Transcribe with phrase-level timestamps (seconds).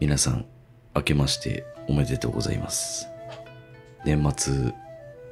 [0.00, 0.46] 皆さん、
[0.94, 3.08] 明けましておめでとうございます。
[4.04, 4.72] 年末、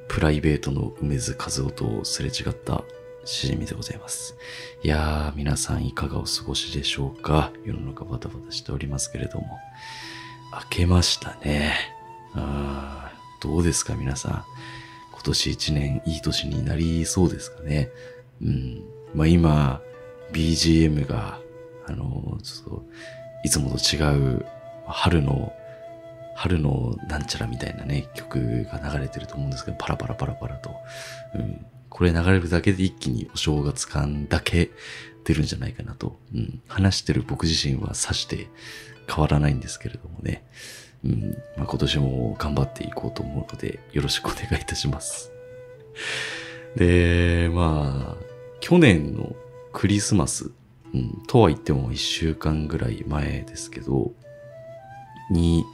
[0.09, 2.83] プライベートの梅津和夫とすれ違った
[3.25, 4.35] しじみでございます。
[4.83, 9.47] いやー、皆さんいかがお過ごしでしょうか世の中バタバタしておりますけれども。
[10.53, 11.75] 明けましたね。
[12.35, 14.45] あーどうですか皆さん。
[15.13, 17.91] 今年一年いい年になりそうですかね。
[18.43, 18.83] うん。
[19.15, 19.81] まあ今、
[20.33, 21.39] BGM が、
[21.87, 22.85] あの、ちょっと、
[23.45, 24.01] いつもと違
[24.39, 24.45] う、
[24.87, 25.53] 春の、
[26.35, 30.75] 春のなんちゃらみたいなね、曲が流れてると思うんですけど、パラパラパラパラと。
[31.35, 31.67] うん。
[31.89, 34.71] これ流れるだけで一気にお正月感だけ
[35.25, 36.19] 出るんじゃないかなと。
[36.35, 36.61] うん。
[36.69, 38.49] 話してる僕自身はさして
[39.09, 40.45] 変わらないんですけれどもね。
[41.05, 41.31] うん。
[41.57, 45.33] まあ、今年も頑張っていこうと思うので、よろしくお願いいたします。
[46.77, 48.25] で、まあ、
[48.61, 49.35] 去年の
[49.73, 50.51] クリスマス、
[50.93, 54.13] うん、とは言っても一週間ぐらい前ですけど、
[55.31, 55.65] に、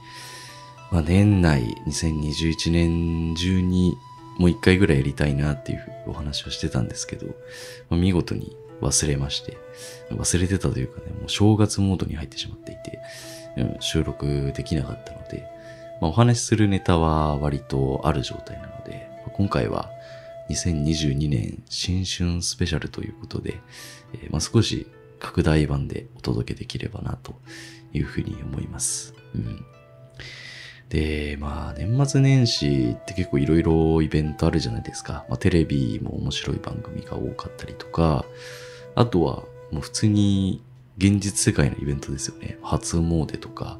[0.91, 3.97] まあ、年内2021年中に
[4.37, 7.27] もう一回ぐらいやりたいなっていうお話をしてたんですけど、
[7.89, 9.57] まあ、見事に忘れまして、
[10.11, 12.99] 忘れてたというかね、もう正月モードに入ってしまっていて、
[13.57, 15.47] うん、収録できなかったので、
[16.01, 19.89] まあ、お話しするネタは割とある状態なので、まあ今回は
[20.49, 23.61] 2022年新春スペシャルということで、
[24.13, 24.87] えーまあ、少し
[25.19, 27.35] 拡大版でお届けできればなと
[27.93, 29.13] いうふうに思います。
[29.35, 29.65] うん、
[30.89, 35.25] で、まあ年末年始って結構いろいろイベントあるじゃないですか。
[35.29, 38.25] まあ、テレビも面白い番組が多かったりとか、
[38.95, 40.63] あとはもう普通に
[40.97, 42.57] 現実世界のイベントですよね。
[42.61, 43.79] 初詣とか、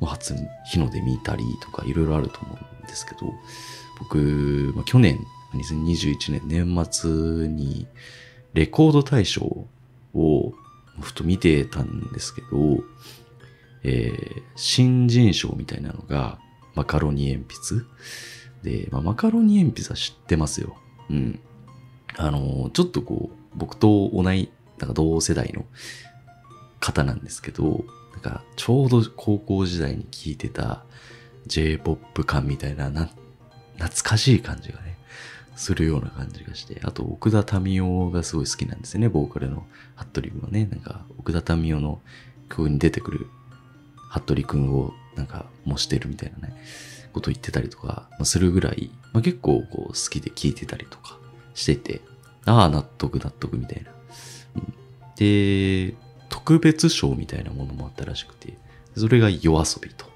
[0.00, 3.32] 初日の出見たりとかいろいろあると思うんですけど、
[3.98, 5.20] 僕、まあ、去年、
[5.54, 7.86] 2021年年末に
[8.54, 9.66] レコード大賞
[10.14, 10.52] を
[11.00, 12.82] ふと見てたんですけど、
[13.82, 16.38] えー新人賞みたいなのが
[16.74, 17.84] マカロニ鉛筆。
[18.62, 20.76] で、まあ、マカロニ鉛筆は知ってますよ。
[21.08, 21.40] うん。
[22.16, 25.64] あの、ちょっとこう、僕と同い、なんか同世代の
[26.78, 30.84] 方なんですけど、なんかちょうど高校時代に聴いてた
[31.46, 33.08] J-POP 感みたいなな、
[33.78, 34.98] 懐かしい感じがね、
[35.56, 39.66] するような感じがして、あと奥田民生がすごい好きなんですよね、ボーカルの
[39.96, 42.00] 服部君はね、なんか奥田民生の
[42.48, 43.26] 曲に出てくる
[44.10, 46.60] 服部君をなんか模してるみたいなね、
[47.12, 51.18] こと言ってたりとか、まあ、するぐらい、まあ、結構こう好きで聴いてたりとか
[51.54, 52.00] してて、
[52.44, 53.90] ああ、納得納得みたいな。
[54.56, 54.74] うん
[55.20, 55.94] で、
[56.30, 58.56] 特別賞みたいなものもあったらしくて、
[58.96, 60.06] それが夜遊びと。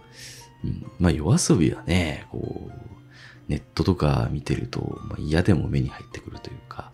[0.65, 2.73] うん、まあ夜遊びはね、こう、
[3.49, 6.91] ネットとか見てると、まあ、嫌でも目に入ってくるというか、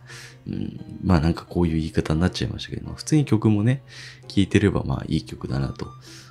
[0.50, 3.82] うん、まあなんかこういう言い方になっちゃいましたけど、まあ普通に曲もね、
[4.28, 5.86] 聴いてればまあいい曲だなと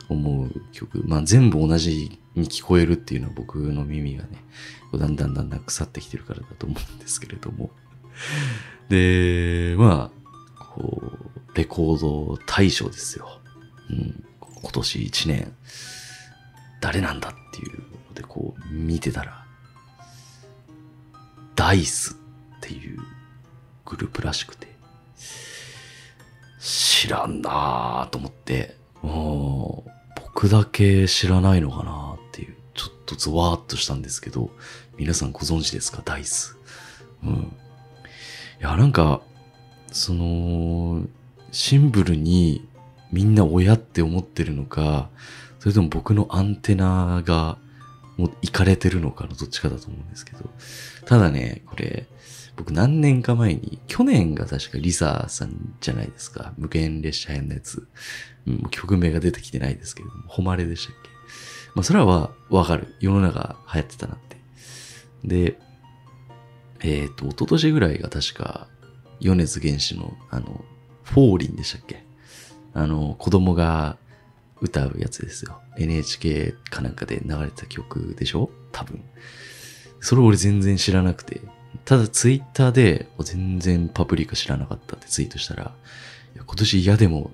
[0.09, 1.03] 思う曲。
[1.05, 4.43] まあ全部同じに聞こえるっていうのは僕の耳がね、
[4.93, 7.71] だんだんだんだん腐ってきてるからだと思うんですけれども。
[8.89, 10.11] で、ま
[10.57, 13.39] あ、こう、レコード大賞ですよ。
[13.89, 15.53] うん、今年一年、
[16.81, 19.45] 誰なんだっていうのでこう見てたら、
[21.55, 22.15] ダイス
[22.57, 22.99] っていう
[23.89, 24.67] グループらしくて、
[26.59, 29.91] 知らんなぁと思って、もう
[30.25, 34.51] 僕だけ知らないのかなっていう、ちょっとゾワーっとしたんですけど、
[34.97, 36.01] 皆さんご存知ですか？
[36.03, 36.57] ダイス。
[37.23, 37.31] うん。
[38.59, 39.21] いや、なんか、
[39.91, 41.05] その、
[41.51, 42.67] シンプルに
[43.11, 45.09] みんな親って思ってるのか、
[45.59, 47.57] それとも僕のアンテナが
[48.17, 50.49] もういかれてるのかのどっちかだと思うんですけど。
[51.05, 52.05] ただね、これ、
[52.59, 56.51] 僕何年か前に、去年が確かリサさんじゃないですか。
[56.57, 57.87] 無限列車編のやつ。
[58.45, 61.09] うん、曲名が出てきてないですけども、誉れでしたっけ。
[61.73, 62.95] まあそれはわかる。
[62.99, 64.35] 世の中流行ってたなって。
[65.23, 65.57] で、
[66.81, 68.67] えっ、と、一昨年ぐらいが確か、
[69.21, 70.65] 米津玄師の、あの、
[71.03, 72.03] フォーリンでしたっけ
[72.73, 73.95] あの、子供が
[74.59, 75.61] 歌うやつですよ。
[75.77, 78.49] NHK かなんかで流れてた曲でしょ？
[78.73, 79.01] 多分。
[80.01, 81.39] それ俺全然知らなくて。
[81.85, 85.73] ただツイッターで全然パプリカ知らなかったってツイートしたら、
[86.35, 87.31] いや今年嫌でも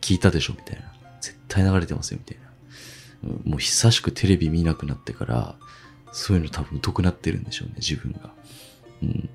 [0.00, 0.92] 聞いたでしょみたいな。
[1.20, 2.48] 絶対流れてますよみたいな。
[3.44, 5.56] もう久しくテレビ見なくなってから、
[6.12, 8.32] そういうの多分疎くなってるんでしょうね、自分が。
[9.02, 9.28] うん。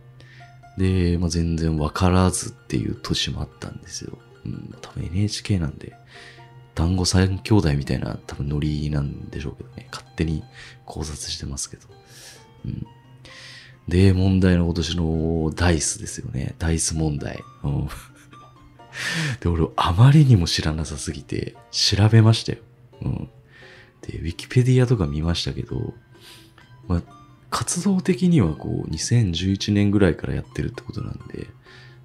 [0.77, 4.17] で、まあ、全然わからずっていう年もあったんですよ。
[4.45, 5.93] うん、多分 NHK なんで、
[6.75, 9.87] 団子三兄弟みたいな多分ノリなんでしょうけどね。
[9.91, 10.43] 勝手に
[10.85, 11.87] 考察してますけど。
[12.65, 12.87] うん。
[13.87, 16.55] で、問題の今年のダイスですよね。
[16.57, 17.43] ダイス問題。
[17.63, 17.89] うん。
[19.41, 22.59] で、俺、あまりにも知らなさすぎて、調べましたよ。
[23.01, 23.29] うん。
[24.01, 25.93] で、ウィキペディアとか見ましたけど、
[26.87, 27.01] まあ、
[27.49, 31.47] 活動的にはこう、2011年ぐらいからやってるってことなんで、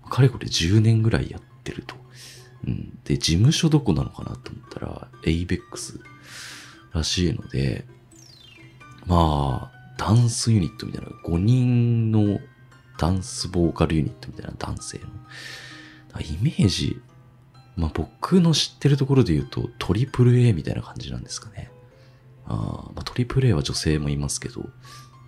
[0.08, 1.94] かれこれ10年ぐらいやってると。
[2.66, 2.98] うん。
[3.04, 6.00] で、事務所どこなのかなと思ったら、ABEX
[6.92, 7.86] らしいので、
[9.06, 12.40] まあ、ダンスユニットみたいな、5人の
[12.96, 15.04] ダンスボーカルユニットみたいな男性の。
[16.20, 17.00] イメージ、
[17.76, 21.70] まあ僕の知ってるところで言うとトリプル A みたいな感じなんですかね。
[22.46, 24.62] あまあ、トリプル A は女性もいますけど、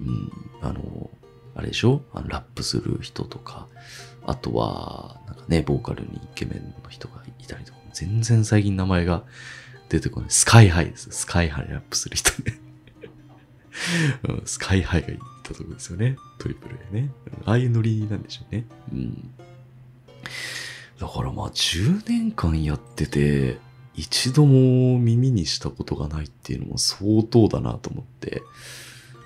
[0.01, 0.33] うん、
[0.63, 1.11] あの、
[1.55, 2.03] あれでしょ？
[2.15, 3.69] あのラップする人とか、
[4.25, 9.25] あとは、なんかね、ボーカルにイケメンの人がいたりとか、全然最近名前が
[9.91, 10.31] 出てこない。
[10.31, 11.11] スカイハイです。
[11.11, 12.59] スカイハイラップする人ね
[14.29, 14.43] うん。
[14.45, 16.17] スカイハイがいたとこですよね。
[16.39, 17.11] トリプル A ね。
[17.45, 18.67] ああいうノリなんでしょうね。
[18.93, 19.31] うん。
[20.99, 23.59] だからまあ10年間やってて、
[23.95, 28.43] 一度も耳にしたことがないっていうのも相当だなと思って、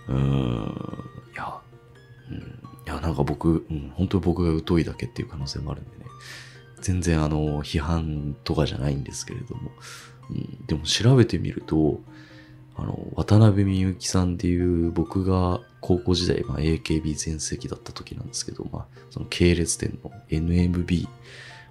[0.09, 1.61] うーん、いや、
[2.31, 2.41] うん、い
[2.87, 6.05] や、なんか僕、うん、本当に僕が疎いだけっていう可能性もあるんでね、
[6.81, 9.71] 全然あの、批判とかじゃないんですけれども、
[10.31, 12.01] うん、でも調べてみると、
[12.77, 21.09] あの、渡辺美幸さんっていう僕が高校時代、まあ、AKB 全盛期だった時なんですけど、まあ、その系列店の NMB、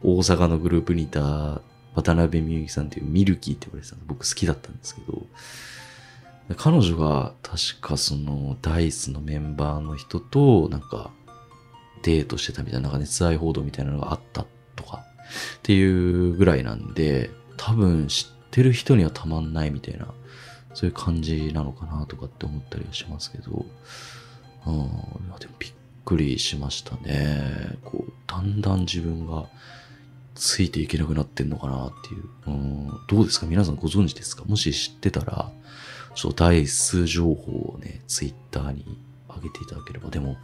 [0.04, 1.62] 大阪のグループにいた
[1.96, 5.26] 渡辺美幸さんっていうミルキーって言われてたの僕好きだったんですけど、
[6.58, 11.12] 彼女が確かそのダイスのメンバーの人となんか
[12.04, 14.46] デートしてたみたいな、なんか熱愛報道みたいなのがあった
[14.76, 20.08] とかっていうぐらいなんで、多分知ってる人にはたまんないみたいな、
[20.74, 23.66] そういう感じなのかなとかって思ったりはしますけど、
[24.66, 24.78] うん、い
[25.32, 25.72] やでもびっ
[26.06, 27.78] くりしましたね。
[27.84, 29.46] こう、だんだん自分が
[30.36, 32.24] ついていけなくなってんのかなっていう。
[32.48, 33.46] うん、どうですか？
[33.46, 34.44] 皆さんご存知ですか？
[34.46, 35.52] もし知ってたら、
[36.16, 38.98] ちょっとダイス情報をね、ツイッターに
[39.28, 40.10] 上げていただければ。
[40.10, 40.38] でも、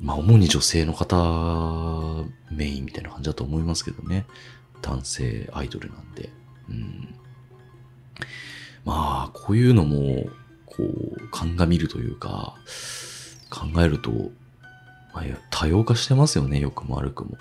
[0.00, 4.26] まあ、主に女性の方メインみたいな感じだと思いますけどね。
[4.82, 6.30] 男性アイドルなんで。
[6.68, 7.14] うん、
[8.86, 10.30] まあ、こういうのも、
[10.64, 12.54] こう、鑑みるというか、
[13.50, 14.10] 考えると、
[15.12, 17.36] まあ、多様化してますよね、良くも悪くも。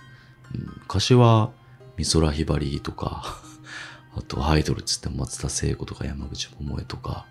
[0.54, 1.52] うん昔は
[1.98, 3.24] 美空ひばりとか
[4.16, 7.26] あとアイドルっつって松田聖子とか山口百恵とか、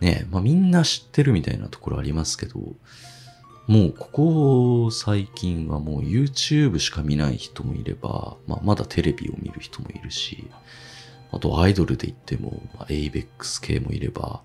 [0.00, 2.58] ねまあみんな知ってるみたいなところありますけど、
[3.68, 10.48] もうここ最近はもう YouTube しか見ない人もいれば、まあまだテレビを見る人もいるし、
[11.34, 14.40] あとアイドルで言っても、まあ、ABEX 系もいれば、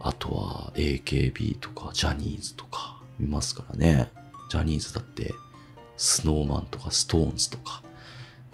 [0.00, 4.10] あとは AKB とかジャニーズとか見ますからね。
[4.50, 5.34] ジャニーズだって
[5.96, 7.82] スノーマンとかストーンズとか、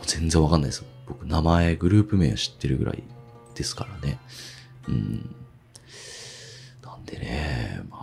[0.07, 0.87] 全然わかんないですよ。
[1.07, 3.03] 僕、名前、グループ名は知ってるぐらい
[3.55, 4.19] ですからね。
[4.89, 5.37] うん。
[6.83, 7.99] なんでね、ま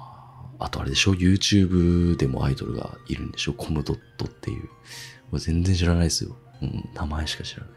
[0.59, 3.53] あ、あとあれでしょ ?YouTube でもアイドルがいるんでしょ？
[3.53, 4.69] コムドットっていう。
[5.39, 6.35] 全然知らないですよ。
[6.61, 7.71] うん、名前しか知らない。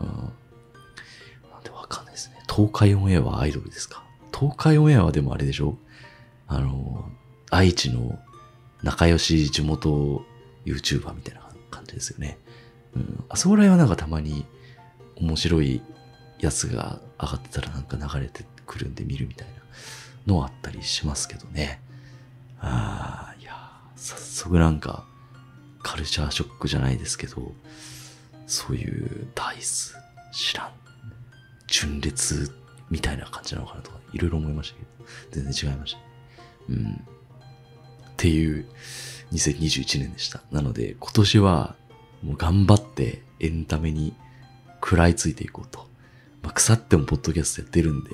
[0.00, 0.32] うん。
[1.66, 2.36] なんでわかんないですね。
[2.48, 4.02] 東海オンエアはアイドルですか？
[4.32, 5.76] 東海オンエアはでもあれでしょ？
[6.46, 7.10] あの、
[7.50, 8.18] 愛知の
[8.82, 10.24] 仲良し地元
[10.64, 12.38] YouTuber みたいな感じですよね。
[12.94, 13.24] うん。
[13.28, 14.46] あそこら辺はなんかたまに
[15.16, 15.82] 面白い
[16.38, 19.54] やつが上がってたらなんか流れてくるんで見るみたいな
[20.26, 21.80] のはあったりしますけどね。
[22.60, 23.52] ああ、いや、
[23.96, 25.04] 早速なんか
[25.82, 27.52] カルチャーショックじゃないですけど、
[28.46, 29.96] そういうダイス、
[30.32, 30.70] 知らん、
[31.66, 32.52] 純烈
[32.90, 34.88] みたいな感じなのかなとか、いろいろ思いましたけど、
[35.30, 35.98] 全然違いました、
[36.70, 36.92] うん。
[36.94, 36.98] っ
[38.16, 38.66] ていう、
[39.32, 40.42] 2021年でした。
[40.50, 41.74] なので、今年は
[42.22, 44.14] もう頑張ってエンタメに
[44.74, 45.86] 食らいついていこうと。
[46.42, 48.10] まあ、腐ってもポッドキャストやってるんで、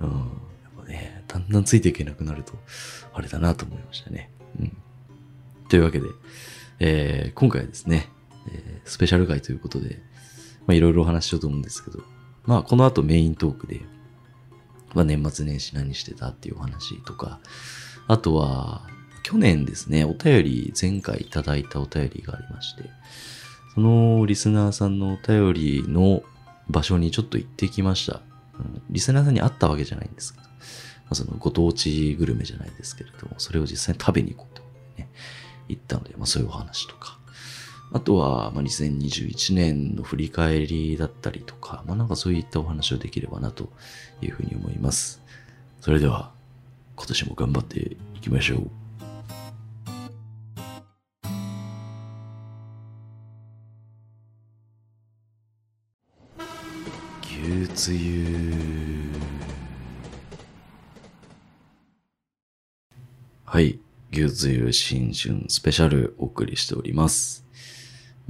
[0.00, 0.08] うん。
[0.08, 2.54] やっぱね、だんだんついていけなくなると、
[3.12, 4.30] あれだなと思いましたね。
[4.58, 4.76] うん。
[5.68, 6.08] というわけで、
[6.80, 8.08] えー、今回はですね、
[8.48, 10.02] えー、スペシャル回ということで、
[10.66, 12.02] まあいろいろお話ししようと思うんですけど、
[12.44, 13.82] まあこの後メイントークで、
[14.94, 17.40] まあ年末年始何してたっていうお話とか、
[18.08, 18.86] あとは、
[19.22, 22.90] 去年ですね、お便り、前回いただいたお便りがありまして、
[23.74, 26.22] そのリスナーさんのお便りの
[26.68, 28.20] 場所にちょっと行ってきました。
[28.58, 30.50] うん、リスナーさんに会ったわけじゃないんですけど、ま
[31.10, 34.62] あ、そのご当地グルメじゃないですけれども、それを実際に食べに行こうと、
[34.98, 35.08] ね、
[35.68, 37.19] 行ったので、まあそういうお話とか、
[37.92, 43.68] あとは、まあ、2021年の振り返りだったりとか、まあなんかそういったお話をできればなと
[44.22, 45.20] いうふうに思います。
[45.80, 46.32] それでは、
[46.96, 48.70] 今年も頑張っていきましょう。
[57.42, 59.10] 牛つゆ
[63.44, 63.80] はい
[64.12, 67.44] 牛つゆ新春スペシャルお送りしております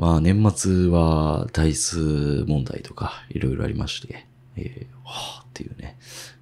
[0.00, 1.98] まあ年末は台数
[2.46, 4.26] 問題とかいろいろありまして
[4.56, 5.96] えー、はぁっていうね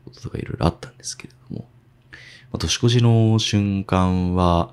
[0.04, 1.68] こととかいろいろあったんですけれども、
[2.12, 2.16] ま
[2.54, 4.72] あ、年越しの瞬間は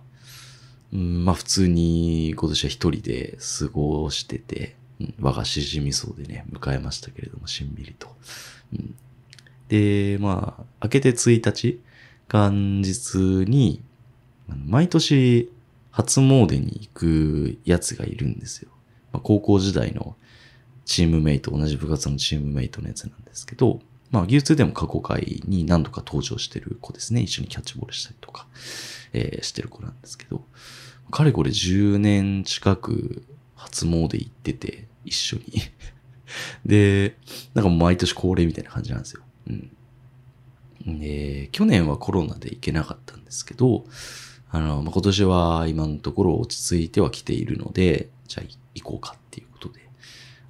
[0.96, 8.16] うん、まあ普通に今年は一人で過ごしてて、うん、我がしじみそうでね、迎えましたけれども、しんみりと。
[8.74, 8.96] うん、
[9.68, 11.82] で、まあ、明けて1日、
[12.32, 13.18] 元日
[13.50, 13.84] に、
[14.48, 15.52] 毎年
[15.92, 18.70] 初詣に行くやつがいるんですよ。
[19.16, 20.16] まあ、高校時代の
[20.84, 23.80] チームメイト、同じ部活のチームメイトのやつなんですけど、
[24.12, 27.22] まあ、牛通でも過去回に何度か登場してる子ですね。
[27.22, 28.48] 一緒にキャッチボールしたりとか、
[29.14, 30.44] えー、してる子なんですけど、
[31.12, 33.24] かれこれ10年近く
[33.56, 35.44] 初詣行ってて、一緒に
[36.66, 37.16] で、
[37.54, 39.22] なんか毎年恒例みたいな感じなんですよ。
[39.48, 39.54] う
[40.90, 41.00] ん。
[41.00, 43.86] で、去年はコロナで行けなかったんですけど、
[44.52, 49.82] あの、まあ、今年は今のところ落ち着いてはきているので、じゃあ行こうかっていうことで、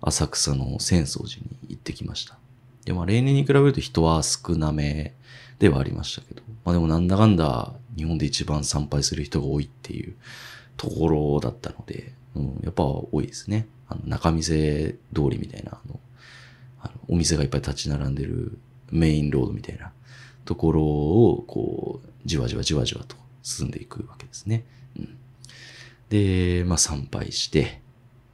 [0.01, 2.37] 浅草の浅草寺に行ってきました。
[2.85, 5.13] で、まあ例年に比べると人は少なめ
[5.59, 10.15] ではありましたけど、まあでもなんだかんだ日本で一番参拝する人が多いっていう
[10.77, 13.67] ところだったので、うん、やっぱ多いですね。
[13.87, 15.99] あの中店通りみたいな、あの、
[16.81, 18.57] あのお店がいっぱい立ち並んでる
[18.91, 19.91] メインロードみたいな
[20.43, 24.65] ところを、こう、じわじわじわじわと進んでいくわけですね。
[26.09, 27.81] で、まあ参拝して、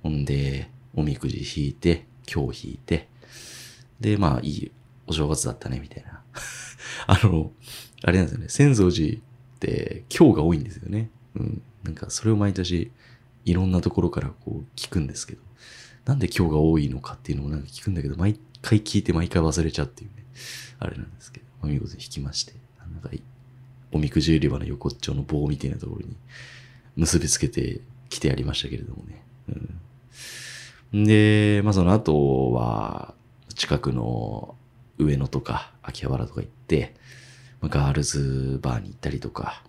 [0.03, 3.07] ほんで、おみくじ引いて、今日引いて、
[3.99, 4.71] で、まあいい
[5.07, 6.21] お正月だったね、みたいな。
[7.07, 7.51] あの、
[8.03, 8.45] あれなんですよね。
[8.47, 9.21] 浅草寺っ
[9.59, 11.09] て今日が多いんですよね。
[11.35, 11.61] うん。
[11.83, 12.91] なんかそれを毎年
[13.45, 15.41] いろんなところからこう聞くんですけど、
[16.05, 20.25] なんで今日が多いのかっていうのもなんか聞くんだけど、毎回聞いて毎回忘れちゃうっていうね、
[20.79, 23.09] あれなんですけど、まあ、見事に引きまして、なんか
[23.91, 26.15] おみくじ売り場の横っちょの棒みたいなところに
[26.95, 29.23] 結びつけてきてやりましたけれどもね。
[30.93, 33.13] うん、で、まあその後は、
[33.55, 34.55] 近くの
[34.97, 36.93] 上野とか秋葉原とか行って、
[37.61, 39.63] まあガールズバーに行ったりとか、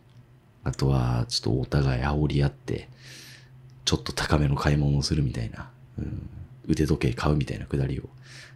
[0.65, 2.89] あとはちょっとお互い煽り合って、
[3.85, 6.29] ちょっと高めの買い物をするみたいな、うん、
[6.69, 8.05] 腕時計買うみたいなくだりを、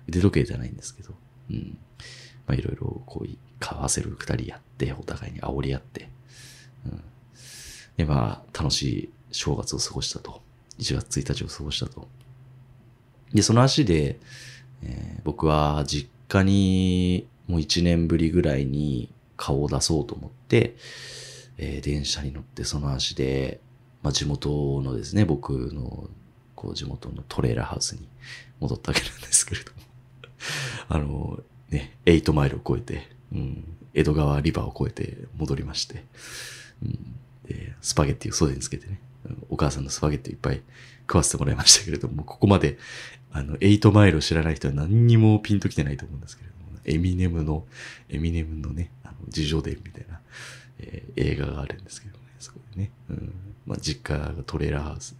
[0.08, 1.14] 腕時計じゃないんですけど、
[1.50, 1.78] うん、
[2.46, 6.08] まあいろいろこう買わせるくだりやって、お互いに煽り合って、
[6.86, 7.02] うん、
[7.96, 10.40] でまあ楽しい正月を過ごしたと。
[10.78, 12.08] 1月1日を過ごしたと。
[13.32, 14.18] で、その足で、
[14.82, 20.76] えー、僕は実家にもう1年ぶりぐらいに顔を出そうと思って、
[21.58, 23.60] えー、電車に乗ってその足で、
[24.02, 26.08] まあ、地元のですね、僕の
[26.54, 28.08] こう地元のトレーラーハウスに
[28.60, 29.78] 戻ったわけなんですけれども
[30.88, 36.04] あの、ね、8マイルを超えて、うん、江戸川リバーを越えて戻りまして、
[36.82, 36.98] うん、
[37.46, 39.00] でスパゲッティを袖につけてね、
[39.48, 40.62] お母さんのスパゲッティいっぱい
[41.02, 42.78] 食わせてもらいましたけれども、 ここまで、
[43.32, 47.66] あの、8マイルを知らない人は何にもピンときてないと思うんですけれども、エミネムの、
[48.08, 50.20] エミネムのね、あの、自叙伝みたいな、
[50.78, 52.90] えー、映画があるんですけどね、そこでね。
[53.10, 53.32] うん。
[53.66, 55.16] まあ、実家がトレーラーハウスで、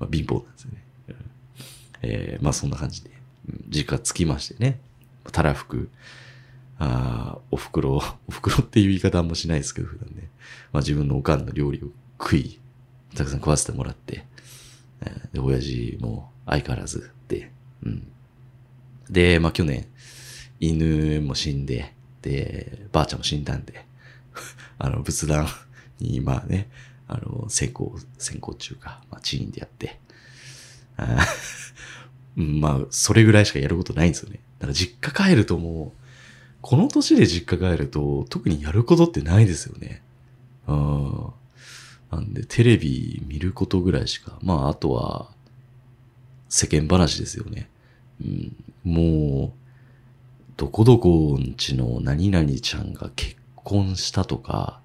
[0.00, 0.84] まあ、貧乏なんですよね。
[1.08, 1.16] うん、
[2.02, 3.10] えー、まあ、そんな感じで、
[3.68, 4.80] 実家着きましてね、
[5.32, 5.90] たらふく、
[6.78, 7.96] あお袋、
[8.28, 10.28] お袋っていう言い方あんましないですけど、普段ね。
[10.72, 12.60] まあ、自分のおかんの料理を食い、
[13.14, 14.24] たくさん食わせてもらって、
[15.32, 17.50] で、親父も相変わらずで、
[17.82, 18.08] うん。
[19.10, 19.86] で、まあ、去年、
[20.60, 23.86] 犬も死んで、で、ばあちゃんも死んだんで、
[24.78, 25.46] あの、仏壇
[26.00, 26.68] に、まあね、
[27.06, 29.98] あの、先行、先行中か、まあ、チーンでやって、
[30.96, 31.26] あ
[32.34, 34.40] まあ、それぐらいしかやることないんですよね。
[34.58, 35.97] だから実家帰るともう、
[36.68, 40.02] この年で実家帰ると、特にやることってないですよね。
[40.66, 41.32] うん。
[42.10, 44.38] なんで、テレビ見ることぐらいしか。
[44.42, 45.30] まあ、あとは、
[46.50, 47.70] 世間話ですよね。
[48.22, 49.52] うん、もう、
[50.58, 54.82] どこどこんちの何々ちゃんが結婚したとか、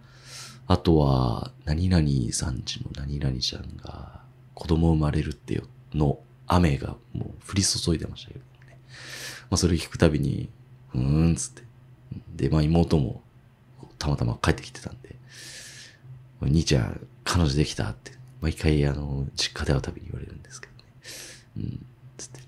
[0.67, 4.21] あとは、何々さんちの何々ちゃんが
[4.53, 5.63] 子供生まれるってよ、
[5.93, 8.79] の雨がもう降り注いでましたけどね。
[9.49, 10.47] まあそれ聞くたびに、
[10.95, 11.72] うーんつって。
[12.35, 13.21] で、まあ妹も
[13.99, 15.15] たまたま帰ってきてたんで、
[16.41, 18.11] 兄ちゃん彼女できたって、
[18.41, 20.83] 毎回あの、実家で会うたびに言われるんですけどね。
[21.57, 21.85] うん、
[22.17, 22.39] つって。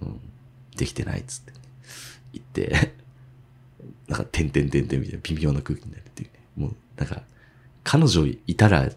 [0.00, 0.20] うん、
[0.76, 1.58] できてないっつってね。
[2.32, 2.94] 言って
[4.08, 6.40] なんか、てんてんてんてんみたいな微妙な空気になるっていうね。
[6.56, 7.22] もう、なんか、
[7.84, 8.90] 彼女いたら、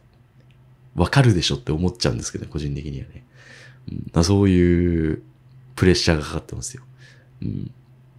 [0.96, 3.26] わかるでしょって思っちゃうんですけどね、個人的にはね。
[4.16, 5.22] うん、そういう
[5.76, 6.84] プレッシャーがかかってますよ。
[7.42, 7.72] うん、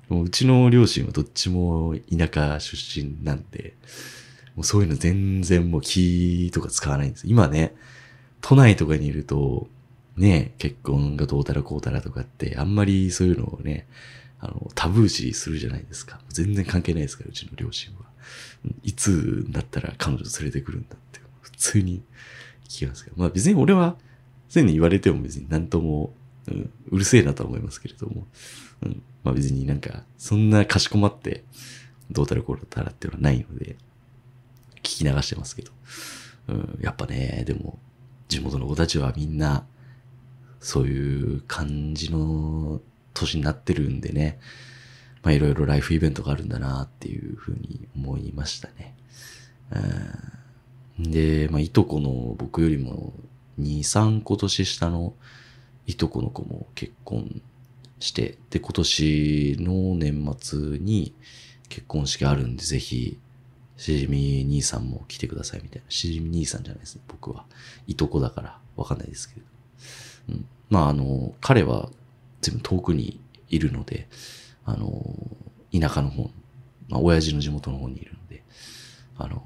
[0.08, 3.74] もううちの両親はどっちも田舎出身なんで、
[4.54, 7.26] もうそういうの全然もう気とか使わないんです。
[7.26, 7.74] 今ね、
[8.40, 9.68] 都内とかにいると、
[10.16, 13.86] ね、結婚がどうたらこうたらとかって、あんまりそういうのをね、
[14.40, 16.20] あの、タブー視するじゃないですか。
[16.28, 18.00] 全然関係ないですから、うちの両親は。
[18.82, 22.02] いつだったら彼女連れてくるんだって、普通に
[22.64, 23.16] 聞きますけど。
[23.18, 23.96] まあ別に俺は、
[24.48, 26.12] そういうの言われても別に何とも、
[26.48, 28.26] うん、うるせえなとは思いますけれども。
[28.82, 31.44] うん、まあ別になんか、そんなかしこまって、
[32.10, 33.76] どうたらこうたらっていうのはないので、
[34.76, 35.72] 聞き流してますけど。
[36.48, 37.78] うん、やっぱね、でも、
[38.28, 39.66] 地元の子たちはみんな、
[40.60, 42.80] そういう感じの
[43.14, 44.38] 年になってるんでね、
[45.22, 48.96] まあいろいろライフイベントがあるんだなっていうふうに思いましたね。
[50.98, 53.12] うん、で、まあいとこの僕よりも
[53.60, 55.14] 2、3個年下の
[55.86, 57.42] いとこの子も結婚
[57.98, 61.14] して、で、今年の年末に
[61.68, 63.18] 結婚式あるんで、ぜひ、
[63.76, 65.90] しじみ兄さんも来てくださいみたいな。
[65.90, 67.46] しじみ兄さんじゃないですね、僕は。
[67.86, 69.46] いとこだからわかんないですけど。
[70.30, 70.46] うん。
[70.70, 71.90] まあ、あの、彼は
[72.40, 74.08] 全部遠くにいるので、
[74.64, 75.04] あの、
[75.72, 76.30] 田舎の方、
[76.88, 78.44] まあ、親父の地元の方にいるので、
[79.16, 79.42] あの、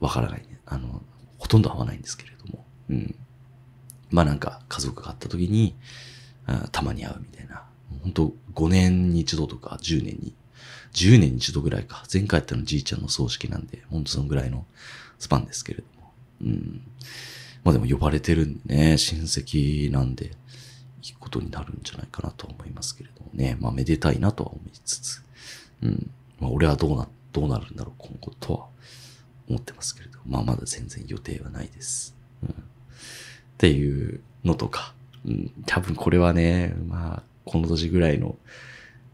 [0.00, 0.58] わからないね。
[0.66, 1.02] あの、
[1.38, 3.14] ほとんど会わないんですけれども、うん。
[4.12, 5.74] まあなんか家族があった時に、
[6.46, 7.62] あたまに会うみたいな。
[8.02, 10.34] 本当5年に一度とか10年に、
[10.92, 12.04] 10年に一度ぐらいか。
[12.12, 14.66] 前回やったのじいちゃんの葬式なんで、本当そのぐらいの
[15.18, 16.12] スパンですけれども。
[16.42, 16.82] うん。
[17.64, 20.32] まあでも呼ばれてるんでね、親戚なんで、
[21.02, 23.56] いいことになるんじゃないかなと思いますけれどもね。
[23.60, 25.24] まあめでたいなとは思いつつ、
[25.82, 26.10] うん。
[26.38, 28.66] まあ俺はどうな、どうなるんだろう、今後とは
[29.48, 30.18] 思ってますけれど。
[30.26, 32.14] まあまだ全然予定はないです。
[32.42, 32.54] うん。
[33.54, 35.52] っていうのとか、うん。
[35.66, 38.36] 多分これはね、まあ、この年ぐらいの、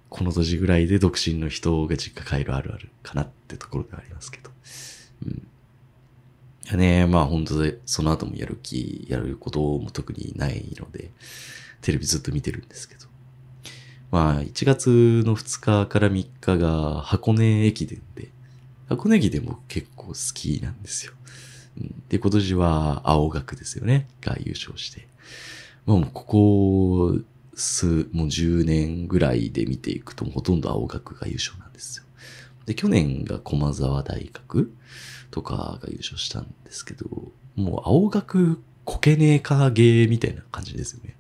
[0.09, 4.51] この年ぐらいで独身の人が実家帰るあるあるかなってところではありますけど。
[5.27, 5.47] うん。
[6.71, 11.11] やね、まあ本当で、その後もやる気、やることも特にないので、
[11.81, 13.07] テレビずっと見てるんですけど。
[14.11, 14.89] まあ、1月
[15.27, 18.31] の2日から3日が箱根駅伝で、
[18.89, 21.13] 箱根駅伝も結構好きなんですよ。
[22.09, 25.09] で、今年は青学ですよね、が優勝して。
[25.87, 27.19] もうここ
[27.55, 32.05] 数、もう10年ぐらいで見ていくとほとんど青学が優勝なんですよ。
[32.67, 34.73] で、去年が駒沢大学
[35.31, 41.17] とかが優勝したんですけど、もう青学こけねえかゲーみたいな感じですよね。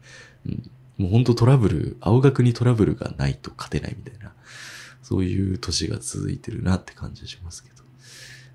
[0.47, 4.33] うん、もうほんとトラブル、青学にトラブルがないと勝てないみたいな、
[5.03, 7.79] そういう年が続いてるなって感じしますけど。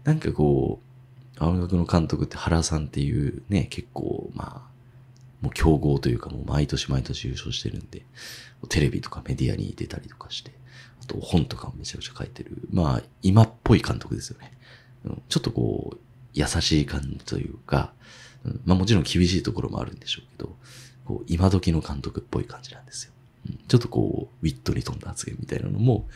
[0.03, 0.92] なんかこう、
[1.37, 4.73] 青学の監督って原さんっていうね、結構まあ、
[5.41, 8.03] もう競合というかもう毎年毎年優勝してるんで、
[8.69, 10.51] テレビとかメディアに出たりとかして、
[11.01, 14.53] あと本とかもめちゃくちゃ書いてる、まあ今っぽい監督ですよね。
[15.27, 15.97] ちょっとこう、
[16.33, 17.93] 優しい感じというか、
[18.65, 20.55] まあもちろん厳しいところもあるんでしょうけど、
[21.05, 23.13] こう今時の監督っぽい感じなんですよ。
[23.67, 26.07] ちょっとこう、ウィットに富んだ発言みたいなのも、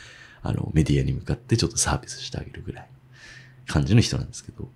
[0.42, 2.90] あの、メディアに向かってちょっとサービスしてあげるぐらい
[3.66, 4.70] 感じの人なんですけど、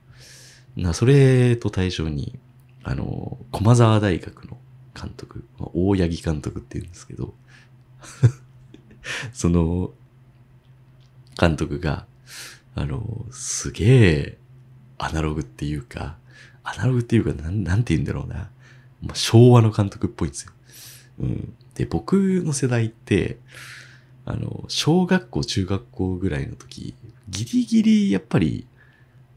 [0.76, 2.40] なそれと対象に、
[2.84, 4.58] あの、駒沢大学の
[5.00, 7.34] 監督、まあ、大八木監督って言うんですけど、
[9.34, 9.92] その、
[11.40, 12.06] 監督が、
[12.76, 14.38] あの、すげえ、
[14.98, 16.18] アナログっていうか、
[16.64, 18.50] アナログっていうか、なん、なんて言うんだろうな。
[19.02, 20.52] まあ、昭和の監督っぽいんですよ。
[21.20, 21.54] うん。
[21.76, 23.40] で、僕の世代って、
[24.26, 26.94] あの、小学校、中学校ぐらいの時、
[27.30, 28.68] ギリギリやっぱり、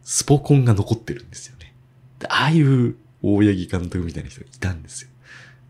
[0.05, 1.75] スポコンが残ってるんですよね。
[2.29, 5.11] ああいう大八木監督みたいな人がいたんですよ。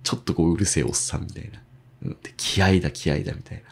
[0.03, 1.63] ちょっとこううるせえおっさんみたいな。
[2.03, 3.63] うん、で気合だ気合だみたい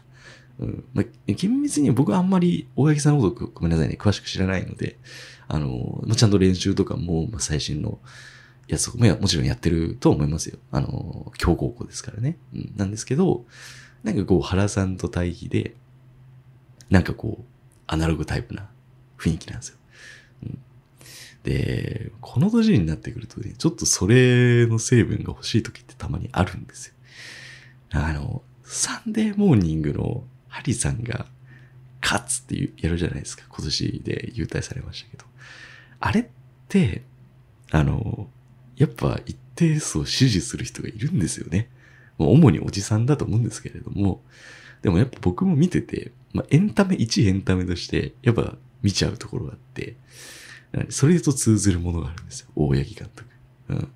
[0.59, 0.65] な。
[0.67, 0.85] うん。
[0.95, 4.99] まあ、厳密に僕はあんまり大八木さんのことごめんなさいね、詳しく知らないので、
[5.49, 7.99] あの、まあ、ちゃんと練習とかも、まあ、最新の
[8.69, 10.59] やつとかももちろんやってると思いますよ。
[10.71, 12.39] あの、強豪校ですからね。
[12.55, 12.73] うん。
[12.77, 13.45] なんですけど、
[14.05, 15.75] なんかこう原さんと対比で、
[16.91, 17.45] なんかこう、
[17.87, 18.71] アナログタイプな
[19.19, 19.77] 雰囲気なんですよ。
[21.45, 26.95] で、この年になってくるとね、ちょっとそれの成分が欲しい時ってたまにあるんですよ。
[27.91, 31.27] あの、サンデーモーニングのハリさんが
[32.01, 33.45] 勝つってやるじゃないですか。
[33.49, 35.25] 今年で優待されましたけど。
[36.01, 36.27] あれっ
[36.69, 37.03] て、
[37.71, 38.29] あの、
[38.77, 41.69] やっぱ一定数を支持する人がいるんですよね。
[42.19, 44.23] もう主におじさんだと思うんですけれども、
[44.83, 49.97] でもやっぱ僕も見てて、まあ、エンタメ、一エンタメとして、やっぱ見ちゃうところがあって、
[50.89, 52.49] それと通ずるものがあるんですよ。
[52.57, 53.29] 大八木監督。
[53.69, 53.93] うん。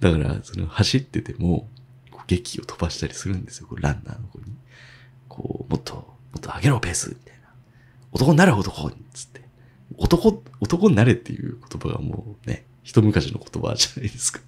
[0.00, 1.68] だから、その走ってても、
[2.10, 3.66] こう劇を飛ばしたりするんですよ。
[3.66, 4.44] こうランナーの子に。
[5.28, 6.04] こう、もっと、も
[6.38, 7.48] っと上げろペースみたいな。
[8.12, 9.42] 男になれ男つって。
[9.96, 14.40] 男、男になれっていう言葉がもうね、一昔の言葉じゃないですか。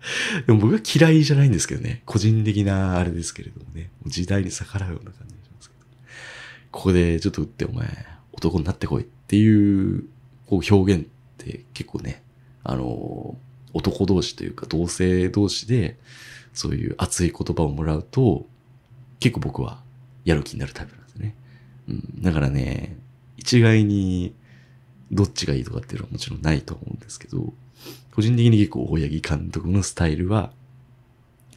[0.46, 2.02] でも僕は嫌いじゃないんですけどね。
[2.04, 3.90] 個人的なあれですけれどもね。
[4.06, 5.80] 時代に逆らうような感じがしますけど。
[6.70, 10.04] ここでちょっと打ってお前、男になってこいっていう、
[10.46, 12.22] こう表現って結構ね、
[12.62, 13.36] あの、
[13.72, 15.98] 男同士というか同性同士で、
[16.52, 18.46] そういう熱い言葉をもらうと、
[19.20, 19.80] 結構僕は
[20.24, 21.34] やる気になるタイプなんですね。
[21.88, 22.22] うん。
[22.22, 22.96] だからね、
[23.36, 24.34] 一概に
[25.12, 27.52] どっちがいいとかっていうのはもちろんないと思うんですけど、
[28.14, 30.50] 個人的に結構大八木監督のスタイルは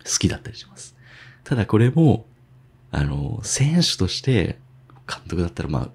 [0.05, 0.95] 好きだったりします。
[1.43, 2.25] ただこれも、
[2.91, 4.59] あの、選手として
[5.07, 5.89] 監督だったらまあ、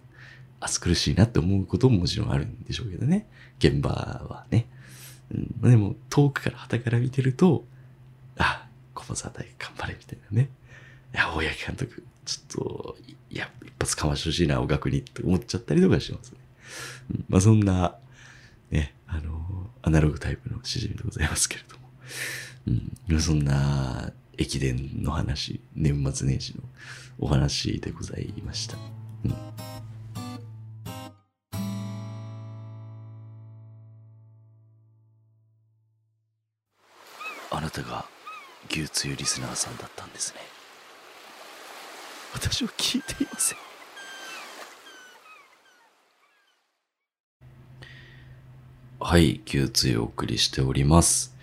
[0.64, 3.26] 暑苦しいなって思うことももちろんあるんでしょうけどね。
[3.58, 4.66] 現場はね。
[5.32, 7.64] うん、でも遠くから旗から見てると、
[8.38, 10.48] あ、駒沢大頑張れみたいなね。
[11.14, 12.96] いや、大八木監督、ちょっと、
[13.30, 16.38] いや、一発かましてほしいな、お学にって思っちゃったりとかしますね。
[17.10, 17.96] うん、まあそんな、
[18.70, 21.84] ね、あの、アナログタイプのしじみでございますけれども。
[23.08, 26.62] うん、そんな、駅伝の話、年末年始の
[27.18, 28.76] お話でございました。
[29.24, 29.34] うん、
[37.74, 38.06] たが
[38.70, 40.40] 牛つゆリスナーさんだったんですね。
[42.32, 43.58] 私は聞いていません。
[49.00, 51.34] はい、牛つゆお送りしております。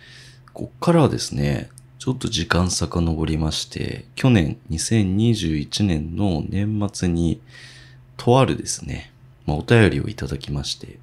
[0.53, 7.41] こっからはですね、ちょっと時間遡りまして、去年2021年の年末に、
[8.17, 9.11] とあるですね、
[9.45, 10.97] まあ、お便りをいただきまして、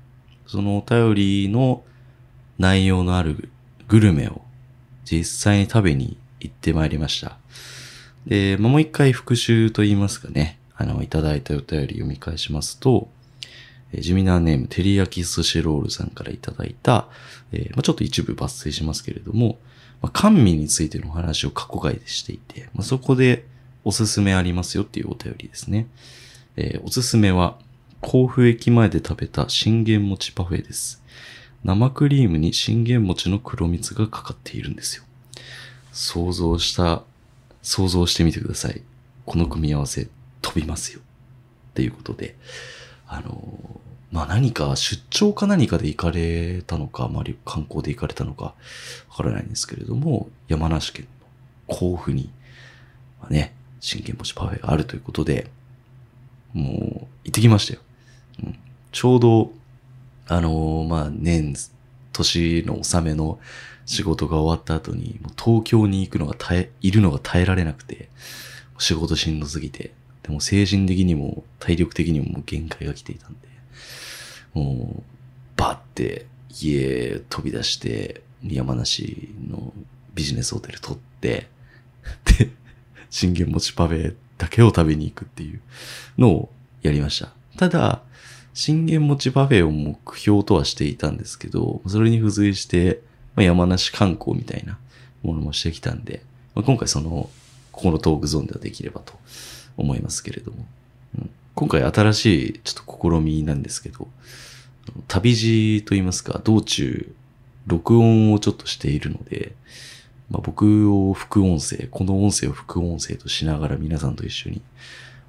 [0.46, 1.82] そのお便りの
[2.58, 3.50] 内容のある
[3.86, 4.42] グルメを
[5.10, 7.38] 実際に食べに行ってまいりました。
[8.26, 13.08] で、ま、もう一回復習と言いますかね、あの、いただいたお便り読み返しますと、
[13.92, 17.08] えー、地味なネーム、テリヤキ寿司ロールさんからいただいた、
[17.52, 19.58] えー、まあ、ちょっと一部抜粋しますけれども、
[20.02, 23.46] まあ、甘味についてのお話を過去回でしていて、まあ、そこで
[23.84, 25.86] おすすめありますよっていうお便りですね。
[26.56, 27.58] えー、おすすめは、
[28.00, 30.97] 甲府駅前で食べた信玄餅パフェです。
[31.68, 35.04] 生クリームに信玄餅の黒蜜がかかっているんですよ。
[35.92, 37.02] 想像した、
[37.60, 38.80] 想像してみてください。
[39.26, 40.08] この組み合わせ
[40.40, 41.00] 飛びますよ。
[41.00, 42.36] っていうことで、
[43.06, 48.54] あの、まあ何か出張か何かで行かれたのか、まあ観光で行かれたのか、わ
[49.18, 51.06] からないんですけれども、山梨県
[51.68, 52.30] の甲府に、
[53.20, 55.50] まあね、信玄餅パフェがあるということで、
[56.54, 56.74] もう
[57.24, 57.80] 行ってきましたよ。
[58.42, 58.58] うん、
[58.90, 59.52] ちょうど、
[60.28, 61.54] あのー、まあ年、
[62.12, 63.38] 年の納めの
[63.86, 68.10] 仕事が終わった後に、もう東京に行くのが耐え、いるのが耐えられなくて、
[68.78, 73.48] 仕事しんどすぎて、でも精神的にも体力的にももう限界が来ていたんで、
[74.52, 75.02] もう、
[75.56, 79.72] バッて家飛び出して、山梨の
[80.14, 81.48] ビジネスホテル取って、
[82.38, 82.50] で、
[83.08, 85.60] 信玄餅パフェだけを食べに行くっていう
[86.18, 86.48] のを
[86.82, 87.32] やりました。
[87.56, 88.02] ただ、
[88.54, 93.00] 信玄餅パフェを目標とはしていたんですけど、それに付随して、
[93.36, 94.78] まあ、山梨観光みたいな
[95.22, 96.22] ものもしてきたんで、
[96.54, 97.30] まあ、今回その、
[97.72, 99.14] ここのトークゾーンではできればと
[99.76, 100.66] 思いますけれども。
[101.16, 104.08] うん、今回新しいちょっと試みなんですけど、
[105.06, 107.14] 旅路と言いますか、道中、
[107.66, 109.52] 録音をちょっとしているので、
[110.30, 114.62] まあ、僕を副音声、この音声を副音声としながら皆さんと一緒に、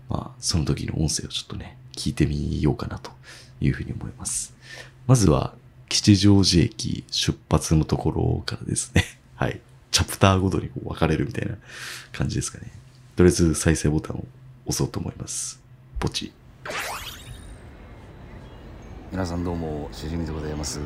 [0.10, 3.12] まあ、その時の音声をちょっとね、聞いてみようかなと
[3.60, 4.56] いうふうに思います。
[5.06, 5.54] まずは、
[5.90, 9.04] 吉祥寺駅出発のところからですね。
[9.36, 9.60] はい。
[9.92, 11.56] チャプターごとに分かれるみたいな
[12.14, 12.72] 感じですかね。
[13.18, 14.26] とりあえず再生ボタンを
[14.66, 15.60] 押そうと思います。
[16.00, 16.32] ポチ。
[19.12, 20.80] 皆さんどうもしじみでございます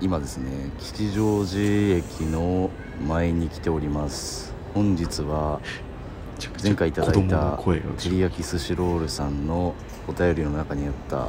[0.00, 2.70] 今ですね吉祥寺駅の
[3.08, 5.60] 前に来ております本日は
[6.62, 9.74] 前回いただいた照り焼き寿司ロールさんの
[10.08, 11.28] お便りの中にあった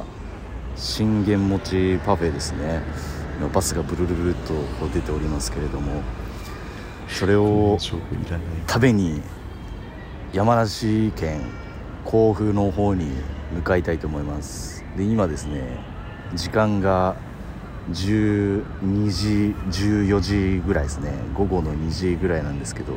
[0.76, 2.82] 信玄餅パフェですね。
[3.52, 4.54] バスがブルルブルっと
[4.92, 6.02] 出ておりますけれども
[7.08, 9.22] それを食べに
[10.32, 11.40] 山梨県
[12.04, 13.10] 甲府の方に
[13.54, 14.84] 向かいたいと思います。
[14.96, 15.78] で今ですね
[16.34, 17.16] 時間が
[17.92, 18.64] 12
[19.10, 19.54] 時
[19.86, 21.12] 14時ぐらいですね。
[21.34, 22.94] 午後の2時ぐらいなんですけど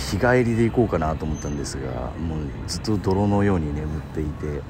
[0.00, 4.62] 日帰りで行こうかなと思ったんですがもうずっと泥のように眠っていて、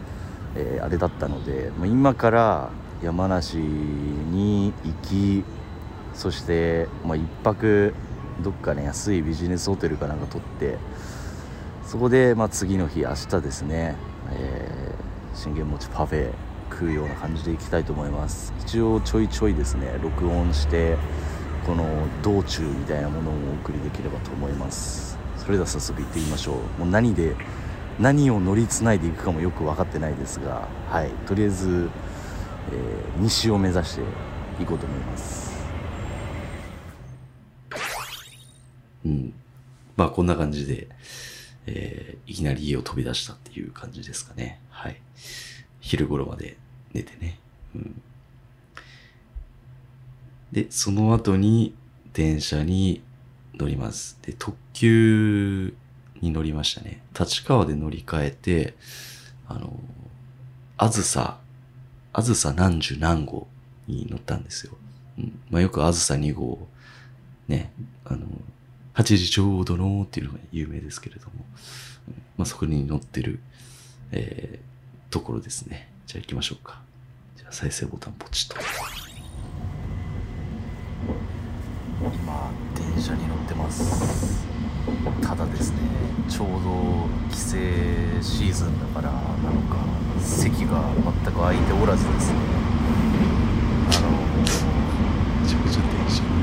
[0.56, 2.70] えー、あれだったので、ま、今から
[3.02, 5.44] 山梨に行き
[6.14, 7.94] そして、まあ、1泊
[8.42, 10.76] どっかね安いビジネスホテルかなんか取って
[11.84, 13.96] そこで、まあ、次の日明日ですね、
[14.32, 16.30] えー、信玄餅パフェ
[16.70, 18.54] 食うような感じでいきたいと思います。
[18.60, 20.96] 一応ちょいちょいですね録音して
[21.66, 21.84] この
[22.22, 25.09] 道中みたいなものをお送りできればと思います。
[25.40, 26.54] それでは早速行ってみましょう。
[26.78, 27.34] もう何で
[27.98, 31.10] 何を乗りつないでいくかもよく分かってないですがはい。
[31.26, 31.90] とりあえず、
[32.72, 34.02] えー、西を目指して
[34.62, 35.50] いこうと思います。
[39.04, 39.34] うん。
[39.96, 40.88] まあこんな感じで、
[41.66, 44.60] えー、いきなり家を飛び出したっていう感じですかね。
[44.68, 45.00] はい。
[45.80, 46.58] 昼頃まで
[46.92, 47.38] 寝てね。
[47.74, 48.02] うん、
[50.52, 51.74] で、その後に
[52.12, 53.02] 電車に
[53.60, 54.18] 乗ります。
[54.22, 55.74] で、特急
[56.20, 57.02] に乗りましたね。
[57.18, 58.74] 立川で乗り換えて、
[59.46, 59.78] あの、
[60.78, 61.38] あずさ、
[62.12, 63.46] あずさ何十何号
[63.86, 64.72] に乗ったんですよ。
[65.18, 65.38] うん。
[65.50, 66.66] まあ、よくあずさ2号、
[67.48, 67.70] ね、
[68.04, 68.26] あの、
[68.94, 71.32] 8時ちょうどのっていうのが有名ですけれども、
[72.08, 73.40] うん、まあ、そこに乗ってる、
[74.12, 75.90] えー、ところですね。
[76.06, 76.80] じゃあ行きましょうか。
[77.36, 78.56] じゃあ再生ボタンポチッと。
[83.00, 84.46] 車に乗ってます。
[85.22, 85.78] ただですね
[86.28, 87.42] ちょうど帰省
[88.20, 89.18] シーズンだからな
[89.50, 89.76] のか
[90.20, 90.82] 席が
[91.24, 92.38] 全く空いておらずですね。
[93.90, 94.10] あの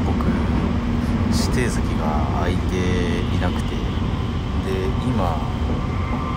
[0.05, 0.25] 僕
[1.31, 2.75] 指定席が空いて
[3.35, 3.77] いなくてで
[5.05, 5.37] 今